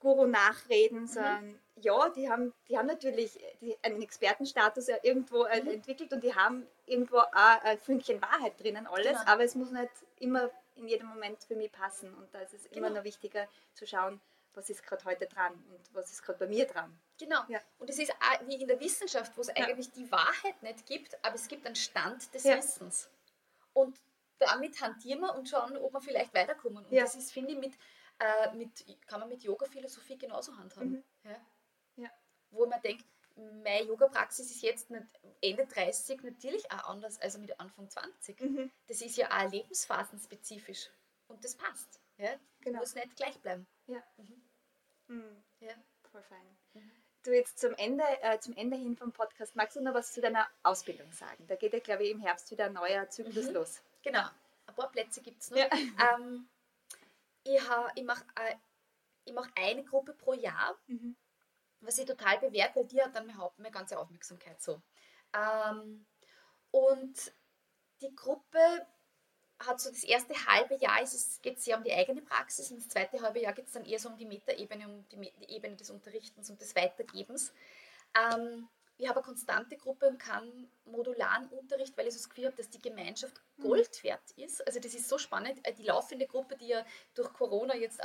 Guru 0.00 0.26
nachreden, 0.26 1.02
mhm. 1.02 1.06
sondern 1.06 1.46
mhm. 1.46 1.58
ja, 1.76 2.08
die 2.08 2.28
haben, 2.28 2.52
die 2.68 2.76
haben 2.76 2.86
natürlich 2.86 3.38
einen 3.82 4.02
Expertenstatus 4.02 4.88
ja 4.88 4.96
irgendwo 5.02 5.44
äh, 5.44 5.62
mhm. 5.62 5.70
entwickelt 5.70 6.12
und 6.12 6.24
die 6.24 6.34
haben 6.34 6.66
irgendwo 6.86 7.18
auch 7.18 7.62
ein 7.62 7.78
Fünkchen 7.78 8.20
Wahrheit 8.20 8.58
drinnen, 8.60 8.86
alles, 8.86 9.18
genau. 9.18 9.32
aber 9.32 9.44
es 9.44 9.54
muss 9.54 9.70
nicht 9.70 9.90
immer 10.18 10.50
in 10.76 10.88
jedem 10.88 11.08
Moment 11.08 11.44
für 11.44 11.54
mich 11.54 11.70
passen 11.70 12.12
und 12.14 12.34
da 12.34 12.40
ist 12.40 12.54
es 12.54 12.64
genau. 12.64 12.78
immer 12.78 12.90
noch 12.90 13.04
wichtiger 13.04 13.46
zu 13.74 13.86
schauen, 13.86 14.20
was 14.54 14.68
ist 14.70 14.82
gerade 14.82 15.04
heute 15.04 15.26
dran 15.26 15.52
und 15.52 15.94
was 15.94 16.10
ist 16.10 16.22
gerade 16.22 16.38
bei 16.38 16.46
mir 16.46 16.66
dran. 16.66 16.98
Genau. 17.18 17.40
Ja. 17.48 17.60
Und 17.78 17.88
es 17.88 17.98
ist 17.98 18.10
auch 18.12 18.46
wie 18.46 18.56
in 18.56 18.66
der 18.66 18.80
Wissenschaft, 18.80 19.36
wo 19.36 19.42
es 19.42 19.48
ja. 19.48 19.54
eigentlich 19.54 19.92
die 19.92 20.10
Wahrheit 20.10 20.60
nicht 20.62 20.86
gibt, 20.86 21.16
aber 21.24 21.36
es 21.36 21.46
gibt 21.46 21.66
einen 21.66 21.76
Stand 21.76 22.32
des 22.34 22.44
ja. 22.44 22.56
Wissens. 22.56 23.08
Und 23.74 24.00
damit 24.38 24.80
hantieren 24.80 25.20
wir 25.20 25.34
und 25.34 25.48
schauen, 25.48 25.76
ob 25.76 25.92
wir 25.92 26.00
vielleicht 26.00 26.34
weiterkommen. 26.34 26.78
Und 26.78 26.92
das 26.92 27.14
ist, 27.14 27.30
finde 27.32 27.52
ich, 27.52 27.58
mit 27.58 27.74
äh, 28.20 28.54
mit, 28.54 28.84
kann 29.06 29.20
man 29.20 29.28
mit 29.28 29.42
Yoga-Philosophie 29.42 30.18
genauso 30.18 30.56
handhaben. 30.56 30.92
Mhm. 30.92 31.04
Ja? 31.24 31.36
Ja. 31.96 32.10
Wo 32.50 32.66
man 32.66 32.80
denkt, 32.82 33.04
meine 33.36 33.86
Yoga-Praxis 33.86 34.50
ist 34.50 34.62
jetzt 34.62 34.90
nicht 34.90 35.06
Ende 35.40 35.66
30 35.66 36.22
natürlich 36.22 36.70
auch 36.70 36.88
anders 36.88 37.20
als 37.20 37.38
mit 37.38 37.58
Anfang 37.58 37.88
20. 37.88 38.40
Mhm. 38.40 38.70
Das 38.86 39.00
ist 39.00 39.16
ja 39.16 39.28
auch 39.30 39.50
lebensphasenspezifisch 39.50 40.90
und 41.28 41.42
das 41.44 41.56
passt. 41.56 42.00
Ja? 42.18 42.30
Genau. 42.60 42.80
Muss 42.80 42.94
nicht 42.94 43.16
gleich 43.16 43.38
bleiben. 43.40 43.66
Ja. 43.86 44.02
Mhm. 44.18 44.42
Mhm. 45.08 45.44
ja. 45.60 45.74
Voll 46.12 46.22
fein. 46.22 46.58
Mhm. 46.74 46.90
Du 47.22 47.34
jetzt 47.34 47.58
zum 47.58 47.74
Ende, 47.74 48.04
äh, 48.22 48.38
zum 48.40 48.56
Ende 48.56 48.76
hin 48.76 48.96
vom 48.96 49.12
Podcast, 49.12 49.54
magst 49.54 49.76
du 49.76 49.80
noch 49.80 49.94
was 49.94 50.12
zu 50.12 50.20
deiner 50.20 50.48
Ausbildung 50.62 51.10
sagen? 51.12 51.46
Da 51.46 51.56
geht 51.56 51.72
ja, 51.72 51.80
glaube 51.80 52.04
ich, 52.04 52.10
im 52.10 52.20
Herbst 52.20 52.50
wieder 52.50 52.66
ein 52.66 52.72
neuer 52.72 53.08
Zyklus 53.10 53.46
mhm. 53.46 53.54
los. 53.54 53.82
Genau, 54.02 54.26
ein 54.66 54.74
paar 54.74 54.90
Plätze 54.90 55.20
gibt 55.20 55.42
es 55.42 55.50
noch. 55.50 55.58
Ja. 55.58 55.68
Ähm, 56.16 56.48
ich 57.44 57.60
ich 57.94 58.04
mache 58.04 58.24
äh, 58.36 59.32
mach 59.32 59.48
eine 59.54 59.84
Gruppe 59.84 60.12
pro 60.12 60.34
Jahr, 60.34 60.78
mhm. 60.86 61.16
was 61.80 61.98
ich 61.98 62.06
total 62.06 62.38
bewährt, 62.38 62.74
weil 62.76 62.86
die 62.86 63.00
hat 63.00 63.14
dann 63.14 63.26
meine, 63.26 63.50
meine 63.56 63.70
ganze 63.70 63.98
Aufmerksamkeit 63.98 64.60
so. 64.60 64.82
Ähm, 65.32 66.06
und 66.70 67.32
die 68.02 68.14
Gruppe 68.14 68.86
hat 69.58 69.80
so 69.80 69.90
das 69.90 70.04
erste 70.04 70.34
halbe 70.46 70.76
Jahr 70.76 71.00
geht 71.42 71.58
es 71.58 71.64
sehr 71.64 71.76
um 71.76 71.84
die 71.84 71.92
eigene 71.92 72.22
Praxis 72.22 72.70
und 72.70 72.78
das 72.78 72.88
zweite 72.88 73.20
halbe 73.20 73.40
Jahr 73.40 73.52
geht 73.52 73.66
es 73.66 73.72
dann 73.72 73.84
eher 73.84 73.98
so 73.98 74.08
um 74.08 74.16
die 74.16 74.24
Metaebene, 74.24 74.88
um 74.88 75.06
die, 75.08 75.32
die, 75.38 75.50
Ebene 75.54 75.76
des 75.76 75.90
Unterrichtens 75.90 76.48
und 76.48 76.60
des 76.60 76.74
Weitergebens. 76.74 77.52
Ähm, 78.14 78.68
ich 79.00 79.08
habe 79.08 79.20
eine 79.20 79.26
konstante 79.26 79.76
Gruppe 79.76 80.08
und 80.08 80.18
kann 80.18 80.68
modularen 80.84 81.48
Unterricht, 81.48 81.96
weil 81.96 82.06
ich 82.06 82.12
so 82.12 82.18
das 82.18 82.28
Gefühl 82.28 82.46
habe, 82.46 82.56
dass 82.56 82.68
die 82.68 82.82
Gemeinschaft 82.82 83.40
mhm. 83.56 83.62
Gold 83.62 84.04
wert 84.04 84.30
ist. 84.36 84.66
Also 84.66 84.78
das 84.78 84.94
ist 84.94 85.08
so 85.08 85.16
spannend. 85.16 85.58
Äh, 85.66 85.72
die 85.72 85.84
laufende 85.84 86.26
Gruppe, 86.26 86.56
die 86.56 86.68
ja 86.68 86.84
durch 87.14 87.32
Corona 87.32 87.74
jetzt 87.74 88.00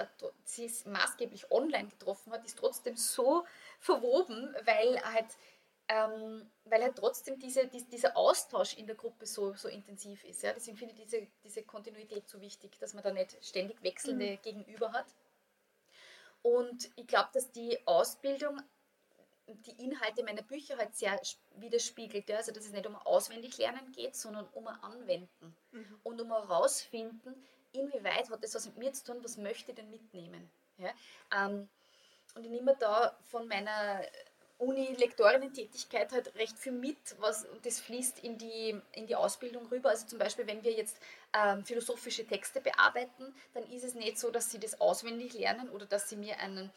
sie 0.45 0.65
ist 0.65 0.87
maßgeblich 0.87 1.51
online 1.51 1.89
getroffen 1.89 2.31
hat, 2.31 2.45
ist 2.45 2.57
trotzdem 2.57 2.95
so 2.95 3.45
verwoben, 3.79 4.55
weil 4.63 5.01
halt 5.03 5.27
ähm, 5.87 6.49
weil 6.63 6.81
halt 6.81 6.95
trotzdem 6.95 7.37
diese, 7.37 7.67
die, 7.67 7.83
dieser 7.83 8.17
Austausch 8.17 8.75
in 8.75 8.87
der 8.87 8.95
Gruppe 8.95 9.27
so, 9.27 9.53
so 9.53 9.67
intensiv 9.67 10.23
ist. 10.23 10.41
Ja? 10.41 10.51
Deswegen 10.51 10.77
finde 10.77 10.95
ich 10.95 11.01
diese, 11.03 11.27
diese 11.43 11.61
Kontinuität 11.61 12.27
so 12.27 12.41
wichtig, 12.41 12.79
dass 12.79 12.95
man 12.95 13.03
da 13.03 13.11
nicht 13.11 13.37
ständig 13.45 13.83
wechselnde 13.83 14.31
mhm. 14.31 14.41
Gegenüber 14.41 14.93
hat. 14.93 15.05
Und 16.41 16.89
ich 16.95 17.05
glaube, 17.05 17.29
dass 17.33 17.51
die 17.51 17.77
Ausbildung 17.85 18.61
die 19.47 19.83
Inhalte 19.83 20.23
meiner 20.23 20.41
Bücher 20.41 20.77
halt 20.77 20.95
sehr 20.95 21.19
widerspiegelt. 21.57 22.29
Ja? 22.29 22.37
Also 22.37 22.51
dass 22.51 22.65
es 22.65 22.71
nicht 22.71 22.87
um 22.87 22.95
Auswendiglernen 22.95 23.91
geht, 23.91 24.15
sondern 24.15 24.47
um 24.53 24.67
ein 24.67 24.81
Anwenden 24.81 25.55
mhm. 25.71 25.99
und 26.03 26.21
um 26.21 26.31
herausfinden, 26.31 27.35
inwieweit 27.73 28.29
hat 28.29 28.43
das 28.43 28.55
was 28.55 28.65
mit 28.65 28.77
mir 28.77 28.93
zu 28.93 29.05
tun, 29.05 29.23
was 29.23 29.37
möchte 29.37 29.71
ich 29.71 29.75
denn 29.75 29.89
mitnehmen. 29.89 30.49
Ja? 30.77 30.89
Ähm, 31.35 31.67
und 32.35 32.43
ich 32.43 32.49
nehme 32.49 32.75
da 32.79 33.17
von 33.23 33.47
meiner 33.47 34.01
Uni-Lektorinnen-Tätigkeit 34.57 36.11
halt 36.13 36.33
recht 36.35 36.57
viel 36.57 36.71
mit, 36.71 36.97
was, 37.19 37.45
und 37.45 37.65
das 37.65 37.81
fließt 37.81 38.19
in 38.19 38.37
die, 38.37 38.79
in 38.93 39.05
die 39.05 39.15
Ausbildung 39.15 39.65
rüber. 39.67 39.89
Also 39.89 40.07
zum 40.07 40.17
Beispiel, 40.17 40.47
wenn 40.47 40.63
wir 40.63 40.71
jetzt 40.71 40.97
ähm, 41.33 41.65
philosophische 41.65 42.25
Texte 42.25 42.61
bearbeiten, 42.61 43.35
dann 43.53 43.63
ist 43.69 43.83
es 43.83 43.95
nicht 43.95 44.17
so, 44.17 44.31
dass 44.31 44.51
sie 44.51 44.59
das 44.59 44.79
auswendig 44.79 45.33
lernen 45.33 45.69
oder 45.69 45.85
dass 45.85 46.09
sie 46.09 46.15
mir 46.15 46.39
einen, 46.39 46.71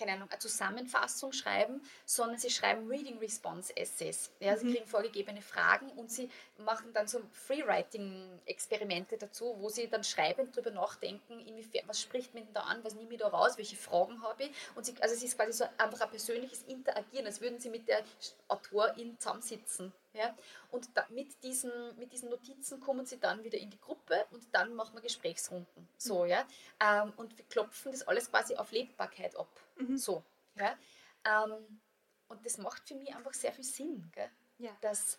keine 0.00 0.14
Ahnung, 0.14 0.30
eine 0.30 0.38
Zusammenfassung 0.38 1.32
schreiben, 1.32 1.82
sondern 2.06 2.38
sie 2.38 2.50
schreiben 2.50 2.88
Reading 2.88 3.18
Response 3.18 3.76
Essays. 3.76 4.30
Ja, 4.40 4.56
sie 4.56 4.66
mhm. 4.66 4.72
kriegen 4.72 4.86
vorgegebene 4.86 5.42
Fragen 5.42 5.90
und 5.90 6.10
sie 6.10 6.30
machen 6.58 6.92
dann 6.94 7.06
so 7.06 7.20
Freewriting-Experimente 7.32 9.18
dazu, 9.18 9.54
wo 9.58 9.68
sie 9.68 9.88
dann 9.88 10.02
schreibend 10.02 10.56
darüber 10.56 10.70
nachdenken, 10.70 11.38
inwiefern, 11.40 11.84
was 11.86 12.00
spricht 12.00 12.32
mir 12.34 12.40
denn 12.40 12.54
da 12.54 12.62
an, 12.62 12.82
was 12.82 12.94
nehme 12.94 13.12
ich 13.12 13.20
da 13.20 13.28
raus, 13.28 13.58
welche 13.58 13.76
Fragen 13.76 14.22
habe 14.22 14.44
ich. 14.44 14.50
Und 14.74 14.86
sie, 14.86 14.94
also 15.00 15.14
es 15.14 15.22
ist 15.22 15.36
quasi 15.36 15.52
so 15.52 15.64
einfach 15.76 16.00
ein 16.00 16.10
persönliches 16.10 16.62
Interagieren, 16.62 17.26
als 17.26 17.40
würden 17.42 17.58
sie 17.60 17.68
mit 17.68 17.86
der 17.86 18.02
Autorin 18.48 19.18
zusammensitzen. 19.18 19.92
Ja? 20.14 20.34
Und 20.70 20.88
da, 20.94 21.06
mit, 21.10 21.42
diesen, 21.42 21.70
mit 21.98 22.12
diesen 22.12 22.30
Notizen 22.30 22.80
kommen 22.80 23.06
sie 23.06 23.18
dann 23.18 23.44
wieder 23.44 23.58
in 23.58 23.70
die 23.70 23.80
Gruppe 23.80 24.26
und 24.30 24.42
dann 24.52 24.74
machen 24.74 24.94
wir 24.94 25.02
Gesprächsrunden. 25.02 25.88
So, 25.96 26.24
mhm. 26.24 26.30
ja? 26.30 26.46
Ähm, 26.80 27.12
und 27.16 27.36
wir 27.36 27.44
klopfen 27.46 27.92
das 27.92 28.06
alles 28.06 28.30
quasi 28.30 28.56
auf 28.56 28.72
Lebbarkeit 28.72 29.36
ab. 29.36 29.48
Mhm. 29.80 29.96
So, 29.96 30.24
ja? 30.56 30.76
Ähm, 31.24 31.80
und 32.28 32.44
das 32.46 32.58
macht 32.58 32.86
für 32.86 32.94
mich 32.94 33.14
einfach 33.14 33.32
sehr 33.34 33.52
viel 33.52 33.64
Sinn, 33.64 34.10
gell? 34.12 34.30
Ja. 34.58 34.76
Dass, 34.80 35.18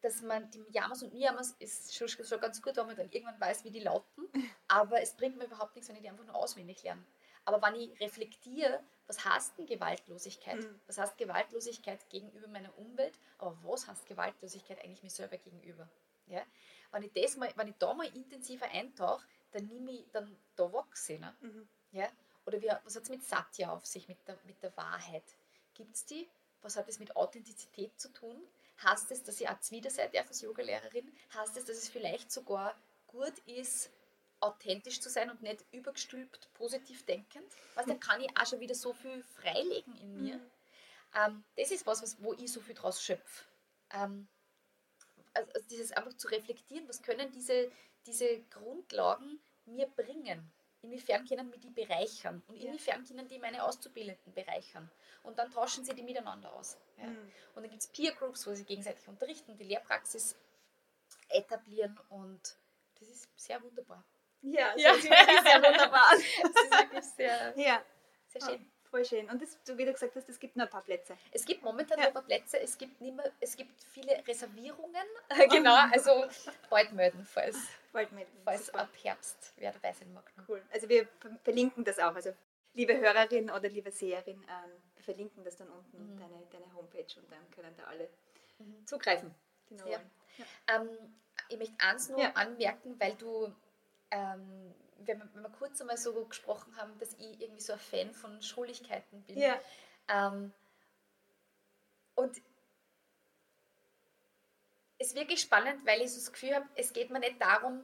dass 0.00 0.22
man 0.22 0.50
die 0.50 0.64
Yamas 0.70 1.02
und 1.02 1.14
Niyamas 1.14 1.52
ist 1.58 1.94
schon, 1.94 2.08
schon 2.08 2.40
ganz 2.40 2.60
gut, 2.60 2.76
wenn 2.76 2.86
man 2.86 2.96
dann 2.96 3.10
irgendwann 3.10 3.40
weiß, 3.40 3.64
wie 3.64 3.70
die 3.70 3.80
lauten, 3.80 4.26
aber 4.68 5.00
es 5.00 5.16
bringt 5.16 5.36
mir 5.36 5.44
überhaupt 5.44 5.74
nichts, 5.74 5.88
wenn 5.88 5.96
ich 5.96 6.02
die 6.02 6.08
einfach 6.08 6.24
nur 6.24 6.34
auswendig 6.34 6.82
lerne. 6.82 7.04
Aber 7.44 7.60
wenn 7.62 7.80
ich 7.80 8.00
reflektiere, 8.00 8.82
was 9.06 9.24
heißt 9.24 9.58
denn 9.58 9.66
Gewaltlosigkeit? 9.66 10.56
Mhm. 10.56 10.80
Was 10.86 10.98
heißt 10.98 11.18
Gewaltlosigkeit 11.18 12.08
gegenüber 12.08 12.46
meiner 12.48 12.76
Umwelt? 12.78 13.18
Aber 13.38 13.58
was 13.62 13.86
heißt 13.88 14.06
Gewaltlosigkeit 14.06 14.82
eigentlich 14.82 15.02
mir 15.02 15.10
selber 15.10 15.38
gegenüber? 15.38 15.88
Ja? 16.26 16.42
Wenn, 16.92 17.02
ich 17.02 17.12
das 17.12 17.36
mal, 17.36 17.52
wenn 17.56 17.68
ich 17.68 17.76
da 17.78 17.94
mal 17.94 18.06
intensiver 18.14 18.66
eintauche, 18.66 19.26
dann 19.50 19.66
nehme 19.66 19.92
ich, 19.92 20.10
dann 20.12 20.36
da 20.56 20.72
wachse 20.72 21.18
ne? 21.18 21.34
Mhm. 21.40 21.68
Ja? 21.90 22.08
Oder 22.52 22.62
wie, 22.62 22.84
was 22.84 22.96
hat 22.96 23.04
es 23.04 23.08
mit 23.08 23.24
Satya 23.24 23.72
auf 23.72 23.86
sich, 23.86 24.08
mit 24.08 24.18
der, 24.28 24.38
mit 24.44 24.62
der 24.62 24.76
Wahrheit? 24.76 25.24
Gibt 25.74 25.96
es 25.96 26.04
die? 26.04 26.28
Was 26.60 26.76
hat 26.76 26.88
es 26.88 26.98
mit 26.98 27.16
Authentizität 27.16 27.98
zu 27.98 28.12
tun? 28.12 28.36
Heißt 28.82 29.10
es, 29.10 29.22
dass 29.22 29.40
ich 29.40 29.48
auch 29.48 29.58
Zwider 29.60 29.90
sein 29.90 30.10
darf 30.12 30.28
als 30.28 30.42
Yogalehrerin? 30.42 31.10
Heißt 31.34 31.56
es, 31.56 31.64
dass 31.64 31.76
es 31.76 31.88
vielleicht 31.88 32.30
sogar 32.30 32.74
gut 33.06 33.38
ist, 33.46 33.90
authentisch 34.40 35.00
zu 35.00 35.08
sein 35.08 35.30
und 35.30 35.40
nicht 35.40 35.64
übergestülpt 35.72 36.52
positiv 36.54 37.06
denkend. 37.06 37.50
Was, 37.74 37.86
dann 37.86 38.00
kann 38.00 38.20
ich 38.20 38.36
auch 38.36 38.46
schon 38.46 38.60
wieder 38.60 38.74
so 38.74 38.92
viel 38.92 39.22
freilegen 39.22 39.96
in 39.96 40.22
mir. 40.22 40.36
Mhm. 40.36 40.50
Ähm, 41.14 41.44
das 41.56 41.70
ist 41.70 41.86
was, 41.86 42.02
was, 42.02 42.22
wo 42.22 42.34
ich 42.34 42.52
so 42.52 42.60
viel 42.60 42.74
draus 42.74 43.02
schöpfe. 43.02 43.44
Ähm, 43.90 44.28
also, 45.32 45.50
also, 45.52 45.68
dieses 45.68 45.92
einfach 45.92 46.14
zu 46.14 46.28
reflektieren, 46.28 46.88
was 46.88 47.02
können 47.02 47.30
diese, 47.32 47.70
diese 48.06 48.40
Grundlagen 48.50 49.40
mir 49.64 49.86
bringen? 49.86 50.52
Inwiefern 50.82 51.24
können 51.24 51.50
wir 51.50 51.58
die 51.58 51.70
bereichern? 51.70 52.42
Und 52.48 52.56
inwiefern 52.56 53.04
können 53.04 53.28
die 53.28 53.38
meine 53.38 53.62
Auszubildenden 53.64 54.34
bereichern? 54.34 54.90
Und 55.22 55.38
dann 55.38 55.50
tauschen 55.50 55.84
sie 55.84 55.94
die 55.94 56.02
miteinander 56.02 56.52
aus. 56.52 56.76
Ja. 56.98 57.06
Mhm. 57.06 57.32
Und 57.54 57.62
dann 57.62 57.70
gibt 57.70 57.82
es 57.82 57.88
Peer 57.88 58.12
Groups, 58.12 58.46
wo 58.46 58.54
sie 58.54 58.64
gegenseitig 58.64 59.06
unterrichten, 59.06 59.56
die 59.56 59.64
Lehrpraxis 59.64 60.36
etablieren 61.28 61.98
und 62.08 62.56
das 62.98 63.08
ist 63.08 63.28
sehr 63.36 63.62
wunderbar. 63.62 64.04
Ja, 64.42 64.76
ja. 64.76 64.90
das 64.90 64.98
ist 64.98 65.10
wirklich 65.10 65.40
sehr 65.42 65.62
wunderbar. 65.62 66.10
Das 66.42 66.64
ist 66.64 66.72
wirklich 66.72 67.04
sehr, 67.04 67.54
ja. 67.56 67.84
sehr 68.26 68.40
schön. 68.42 68.71
Voll 68.92 69.06
schön. 69.06 69.30
Und 69.30 69.40
das, 69.40 69.56
du, 69.64 69.78
wie 69.78 69.86
du 69.86 69.92
gesagt 69.94 70.14
hast, 70.16 70.28
es 70.28 70.38
gibt 70.38 70.54
noch 70.54 70.66
ein 70.66 70.70
paar 70.70 70.82
Plätze. 70.82 71.16
Es 71.32 71.46
gibt 71.46 71.62
momentan 71.62 71.96
ja. 71.96 72.02
noch 72.04 72.08
ein 72.08 72.12
paar 72.12 72.24
Plätze. 72.24 72.60
Es 72.60 72.76
gibt, 72.76 73.00
nicht 73.00 73.16
mehr, 73.16 73.32
es 73.40 73.56
gibt 73.56 73.82
viele 73.84 74.22
Reservierungen. 74.28 75.06
genau, 75.50 75.74
also 75.90 76.26
bald 76.68 76.92
melden, 76.92 77.24
falls, 77.24 77.56
bald 77.90 78.12
melden. 78.12 78.38
falls 78.44 78.68
ab 78.74 78.90
Herbst 79.02 79.54
wer 79.56 79.72
dabei 79.72 79.94
sein 79.94 80.12
mag. 80.12 80.30
Cool. 80.46 80.62
Also 80.70 80.90
wir 80.90 81.08
verlinken 81.42 81.84
das 81.84 81.98
auch. 81.98 82.14
Also 82.14 82.34
liebe 82.74 82.94
Hörerin 83.00 83.50
oder 83.50 83.70
liebe 83.70 83.90
Seherin, 83.90 84.42
ähm, 84.42 84.72
wir 84.96 85.04
verlinken 85.04 85.42
das 85.42 85.56
dann 85.56 85.70
unten, 85.70 86.12
mhm. 86.12 86.18
deine, 86.18 86.46
deine 86.50 86.74
Homepage 86.74 87.18
und 87.18 87.32
dann 87.32 87.50
können 87.50 87.74
da 87.78 87.84
alle 87.84 88.10
mhm. 88.58 88.86
zugreifen. 88.86 89.34
Genau. 89.70 89.86
Ja. 89.86 90.00
Ja. 90.36 90.44
Ähm, 90.76 90.90
ich 91.48 91.56
möchte 91.56 91.74
eins 91.78 92.10
nur 92.10 92.36
anmerken, 92.36 93.00
weil 93.00 93.14
du 93.14 93.54
ähm, 94.10 94.74
wenn, 95.06 95.18
wir, 95.18 95.28
wenn 95.34 95.42
wir 95.42 95.50
kurz 95.50 95.80
einmal 95.80 95.96
so 95.96 96.12
gesprochen 96.24 96.76
haben, 96.76 96.98
dass 96.98 97.14
ich 97.14 97.40
irgendwie 97.40 97.62
so 97.62 97.72
ein 97.72 97.78
Fan 97.78 98.12
von 98.12 98.40
Schuligkeiten 98.42 99.22
bin. 99.24 99.38
Ja. 99.38 99.60
Ähm, 100.08 100.52
und 102.14 102.36
es 104.98 105.08
ist 105.08 105.16
wirklich 105.16 105.40
spannend, 105.40 105.84
weil 105.84 106.00
ich 106.02 106.12
so 106.12 106.20
das 106.20 106.32
Gefühl 106.32 106.54
habe, 106.54 106.68
es 106.76 106.92
geht 106.92 107.10
mir 107.10 107.18
nicht 107.18 107.40
darum, 107.40 107.82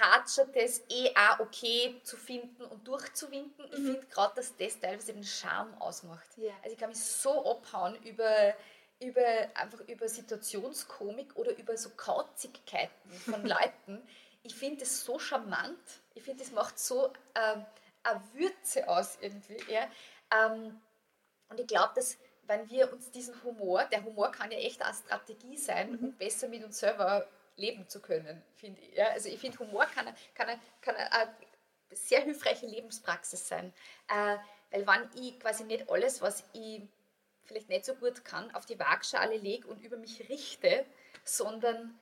hart 0.00 0.30
schon 0.30 0.50
das 0.52 0.82
eh 0.88 1.10
auch 1.14 1.40
okay 1.40 2.00
zu 2.02 2.16
finden 2.16 2.64
und 2.64 2.86
durchzuwinken. 2.86 3.64
Ich 3.66 3.78
mhm. 3.78 3.86
finde 3.92 4.06
gerade, 4.06 4.34
dass 4.36 4.56
das 4.56 4.80
teilweise 4.80 5.12
den 5.12 5.24
Charme 5.24 5.74
ausmacht. 5.74 6.26
Ja. 6.36 6.52
Also 6.62 6.74
ich 6.74 6.78
kann 6.78 6.90
mich 6.90 7.00
so 7.04 7.44
abhauen 7.50 7.96
über, 8.02 8.54
über, 9.00 9.26
einfach 9.54 9.80
über 9.80 10.08
Situationskomik 10.08 11.36
oder 11.36 11.56
über 11.56 11.76
so 11.76 11.90
Kauzigkeiten 11.90 13.10
von 13.10 13.44
Leuten, 13.46 14.06
ich 14.44 14.54
finde 14.54 14.84
es 14.84 15.04
so 15.04 15.18
charmant. 15.18 15.78
Ich 16.14 16.22
finde, 16.22 16.44
es 16.44 16.52
macht 16.52 16.78
so 16.78 17.12
ähm, 17.34 17.64
eine 18.02 18.22
Würze 18.34 18.86
aus 18.86 19.18
irgendwie. 19.20 19.58
Ja? 19.68 19.88
Ähm, 20.30 20.80
und 21.48 21.58
ich 21.58 21.66
glaube, 21.66 21.92
dass 21.96 22.18
wenn 22.46 22.68
wir 22.68 22.92
uns 22.92 23.10
diesen 23.10 23.42
Humor, 23.42 23.84
der 23.86 24.04
Humor 24.04 24.30
kann 24.30 24.52
ja 24.52 24.58
echt 24.58 24.82
eine 24.82 24.94
Strategie 24.94 25.56
sein, 25.56 25.92
mhm. 25.92 25.98
um 25.98 26.12
besser 26.12 26.46
mit 26.48 26.62
uns 26.62 26.78
selber 26.78 27.26
leben 27.56 27.88
zu 27.88 28.00
können, 28.00 28.42
finde 28.56 28.82
ich. 28.82 28.94
Ja? 28.94 29.08
Also 29.08 29.30
ich 29.30 29.40
finde, 29.40 29.58
Humor 29.60 29.86
kann, 29.86 30.14
kann, 30.34 30.60
kann 30.82 30.94
eine 30.94 31.34
sehr 31.90 32.20
hilfreiche 32.20 32.66
Lebenspraxis 32.66 33.48
sein. 33.48 33.72
Äh, 34.08 34.36
weil 34.70 34.86
wenn 34.86 35.22
ich 35.22 35.40
quasi 35.40 35.64
nicht 35.64 35.88
alles, 35.88 36.20
was 36.20 36.44
ich 36.52 36.82
vielleicht 37.44 37.70
nicht 37.70 37.86
so 37.86 37.94
gut 37.94 38.24
kann, 38.26 38.54
auf 38.54 38.66
die 38.66 38.78
Waagschale 38.78 39.38
lege 39.38 39.68
und 39.68 39.80
über 39.80 39.96
mich 39.96 40.28
richte, 40.28 40.84
sondern 41.24 41.98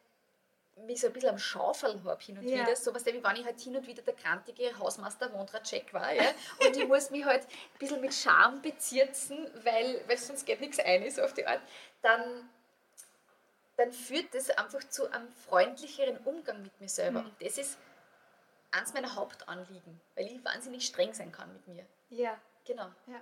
mich 0.77 1.01
so 1.01 1.07
ein 1.07 1.13
bisschen 1.13 1.31
am 1.31 1.39
Schaufeln 1.39 2.03
habe 2.05 2.23
hin 2.23 2.39
und 2.39 2.49
ja. 2.49 2.63
wieder. 2.63 2.77
So 2.77 2.95
was, 2.95 3.05
wie 3.07 3.23
wenn 3.23 3.37
ich 3.37 3.45
halt 3.45 3.61
hin 3.61 3.77
und 3.77 3.87
wieder 3.87 4.03
der 4.03 4.15
krantige 4.15 4.79
Hausmeister 4.79 5.33
Wondra-Check 5.33 5.93
war. 5.93 6.13
Ja? 6.13 6.25
Und 6.67 6.77
ich 6.77 6.87
muss 6.87 7.11
mich 7.11 7.25
halt 7.25 7.43
ein 7.45 7.79
bisschen 7.79 8.01
mit 8.01 8.15
Scham 8.15 8.63
bezirzen, 8.63 9.49
weil, 9.63 10.03
weil 10.07 10.19
sonst 10.19 10.45
geht 10.45 10.61
nichts 10.61 10.79
ein, 10.79 11.09
so 11.11 11.23
auf 11.23 11.35
die 11.35 11.47
Art. 11.47 11.61
Dann, 12.01 12.49
dann 13.77 13.93
führt 13.93 14.35
das 14.35 14.51
einfach 14.51 14.83
zu 14.89 15.11
einem 15.11 15.29
freundlicheren 15.29 16.19
Umgang 16.19 16.63
mit 16.63 16.81
mir 16.81 16.89
selber. 16.89 17.21
Mhm. 17.21 17.27
Und 17.27 17.43
das 17.43 17.59
ist 17.59 17.79
eins 18.71 18.95
meiner 18.95 19.15
Hauptanliegen, 19.15 20.01
weil 20.15 20.27
ich 20.27 20.45
wahnsinnig 20.45 20.87
streng 20.87 21.13
sein 21.13 21.31
kann 21.31 21.53
mit 21.53 21.69
mir. 21.69 21.87
Ja. 22.11 22.39
Genau. 22.65 22.87
Ja. 23.07 23.21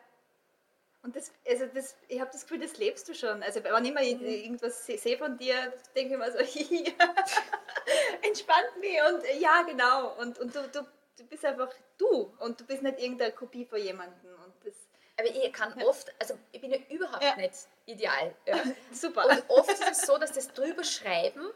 Und 1.02 1.16
das, 1.16 1.32
also 1.48 1.66
das, 1.66 1.96
ich 2.08 2.20
habe 2.20 2.30
das 2.30 2.42
Gefühl, 2.42 2.60
das 2.60 2.76
lebst 2.76 3.08
du 3.08 3.14
schon. 3.14 3.42
Also 3.42 3.64
wenn 3.64 3.84
ich 3.84 3.90
immer 3.90 4.02
mhm. 4.02 4.26
irgendwas 4.26 4.84
sehe 4.86 5.16
von 5.16 5.38
dir, 5.38 5.72
denke 5.96 6.14
ich 6.14 6.18
mir 6.18 6.30
so, 6.30 6.38
entspannt 8.28 8.80
mich 8.80 8.98
und 9.08 9.40
ja, 9.40 9.62
genau. 9.62 10.14
Und, 10.20 10.38
und 10.38 10.54
du, 10.54 10.60
du, 10.68 10.86
du 11.16 11.24
bist 11.24 11.44
einfach 11.44 11.72
du 11.96 12.32
und 12.38 12.60
du 12.60 12.66
bist 12.66 12.82
nicht 12.82 12.98
irgendeine 12.98 13.32
Kopie 13.32 13.64
von 13.64 13.80
jemandem. 13.80 14.34
Und 14.44 14.54
das, 14.62 14.74
aber 15.18 15.28
ich 15.28 15.52
kann 15.52 15.72
oft, 15.82 16.14
also 16.20 16.38
ich 16.52 16.60
bin 16.60 16.70
ja 16.70 16.78
überhaupt 16.90 17.22
ja. 17.22 17.36
nicht 17.36 17.54
ideal. 17.86 18.34
Ja. 18.46 18.62
Super. 18.92 19.24
Und 19.26 19.44
oft 19.48 19.70
ist 19.70 19.90
es 19.90 20.02
so, 20.02 20.18
dass 20.18 20.32
das 20.32 20.52
drüber 20.52 20.84
schreiben 20.84 21.50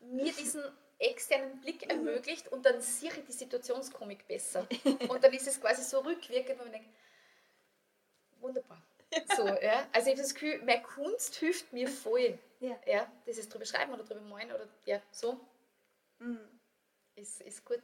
mir 0.00 0.32
diesen 0.32 0.62
externen 0.98 1.60
Blick 1.60 1.84
mhm. 1.84 1.90
ermöglicht 1.90 2.48
und 2.48 2.64
dann 2.64 2.80
sehe 2.80 3.10
ich 3.10 3.24
die 3.24 3.32
Situationskomik 3.32 4.26
besser. 4.26 4.66
Und 5.08 5.22
dann 5.22 5.32
ist 5.32 5.46
es 5.46 5.60
quasi 5.60 5.82
so 5.82 6.00
rückwirkend, 6.00 6.58
wo 6.58 6.64
man 6.64 6.72
denkt, 6.72 6.88
wunderbar. 8.40 8.82
So, 9.36 9.46
ja. 9.46 9.88
Also 9.92 10.08
ich 10.08 10.14
habe 10.14 10.22
das 10.22 10.34
Gefühl, 10.34 10.62
meine 10.64 10.82
Kunst 10.82 11.34
hilft 11.36 11.72
mir 11.72 11.88
voll. 11.88 12.38
Ja. 12.60 12.78
ja. 12.86 13.10
Das 13.26 13.38
ist 13.38 13.52
drüber 13.52 13.64
schreiben 13.64 13.92
oder 13.92 14.04
drüber 14.04 14.20
malen 14.20 14.52
oder 14.52 14.68
ja, 14.84 15.00
so. 15.10 15.40
Mhm. 16.18 16.60
Ist, 17.14 17.40
ist 17.42 17.64
gut. 17.64 17.82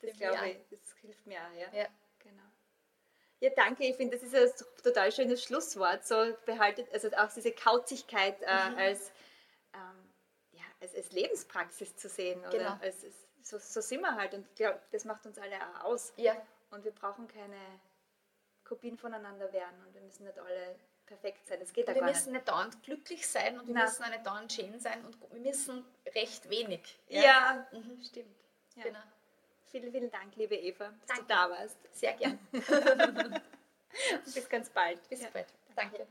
Das 0.00 0.16
glaube 0.16 0.48
ich, 0.48 0.58
das 0.70 0.94
hilft 1.00 1.26
mir 1.26 1.38
auch, 1.38 1.58
ja. 1.58 1.72
ja. 1.72 1.88
Genau. 2.20 2.42
Ja, 3.40 3.50
danke. 3.50 3.84
Ich 3.84 3.96
finde, 3.96 4.16
das 4.16 4.32
ist 4.32 4.34
ein 4.34 4.82
total 4.82 5.10
schönes 5.12 5.42
Schlusswort. 5.42 6.06
So 6.06 6.36
behaltet, 6.44 6.92
also 6.92 7.08
auch 7.16 7.32
diese 7.32 7.52
Kauzigkeit 7.52 8.40
äh, 8.42 8.70
mhm. 8.70 8.78
als, 8.78 9.10
ähm, 9.74 10.12
ja, 10.52 10.64
als, 10.80 10.94
als, 10.94 11.12
Lebenspraxis 11.12 11.96
zu 11.96 12.08
sehen. 12.08 12.40
Oder 12.40 12.50
genau. 12.50 12.78
als, 12.80 13.04
als, 13.04 13.14
so, 13.42 13.58
so 13.58 13.80
sind 13.80 14.00
wir 14.00 14.14
halt. 14.14 14.34
Und 14.34 14.46
ich 14.48 14.54
glaube, 14.54 14.80
das 14.92 15.04
macht 15.04 15.26
uns 15.26 15.38
alle 15.38 15.56
auch 15.56 15.84
aus. 15.84 16.12
Ja. 16.16 16.36
Und 16.70 16.84
wir 16.84 16.92
brauchen 16.92 17.26
keine 17.28 17.58
Kopien 18.68 18.96
voneinander 18.96 19.52
werden 19.52 19.84
und 19.86 19.94
wir 19.94 20.02
müssen 20.02 20.24
nicht 20.24 20.38
alle 20.38 20.76
perfekt 21.06 21.46
sein. 21.48 21.58
Das 21.60 21.72
geht 21.72 21.88
ja 21.88 21.94
gar 21.94 22.02
nicht. 22.02 22.06
Wir 22.06 22.14
müssen 22.14 22.32
nicht 22.32 22.48
dauernd 22.48 22.82
glücklich 22.82 23.26
sein 23.26 23.58
und 23.58 23.66
wir 23.66 23.74
Nein. 23.74 23.84
müssen 23.84 24.04
auch 24.04 24.10
nicht 24.10 24.26
dauernd 24.26 24.52
schön 24.52 24.78
sein 24.78 25.04
und 25.04 25.16
wir 25.32 25.40
müssen 25.40 25.84
recht 26.14 26.48
wenig. 26.50 26.98
Ja, 27.08 27.22
ja. 27.22 27.66
Mhm. 27.72 28.02
stimmt. 28.02 28.36
Ja. 28.76 28.84
Genau. 28.84 29.00
Vielen, 29.70 29.92
vielen 29.92 30.10
Dank, 30.10 30.34
liebe 30.36 30.54
Eva, 30.54 30.86
dass 30.86 31.06
Danke. 31.06 31.22
du 31.22 31.28
da 31.28 31.50
warst. 31.50 31.76
Sehr 31.92 32.14
gern. 32.14 32.38
bis 34.24 34.48
ganz 34.48 34.70
bald. 34.70 35.06
Bis 35.08 35.22
ja. 35.22 35.28
bald. 35.30 35.46
Danke. 35.74 36.06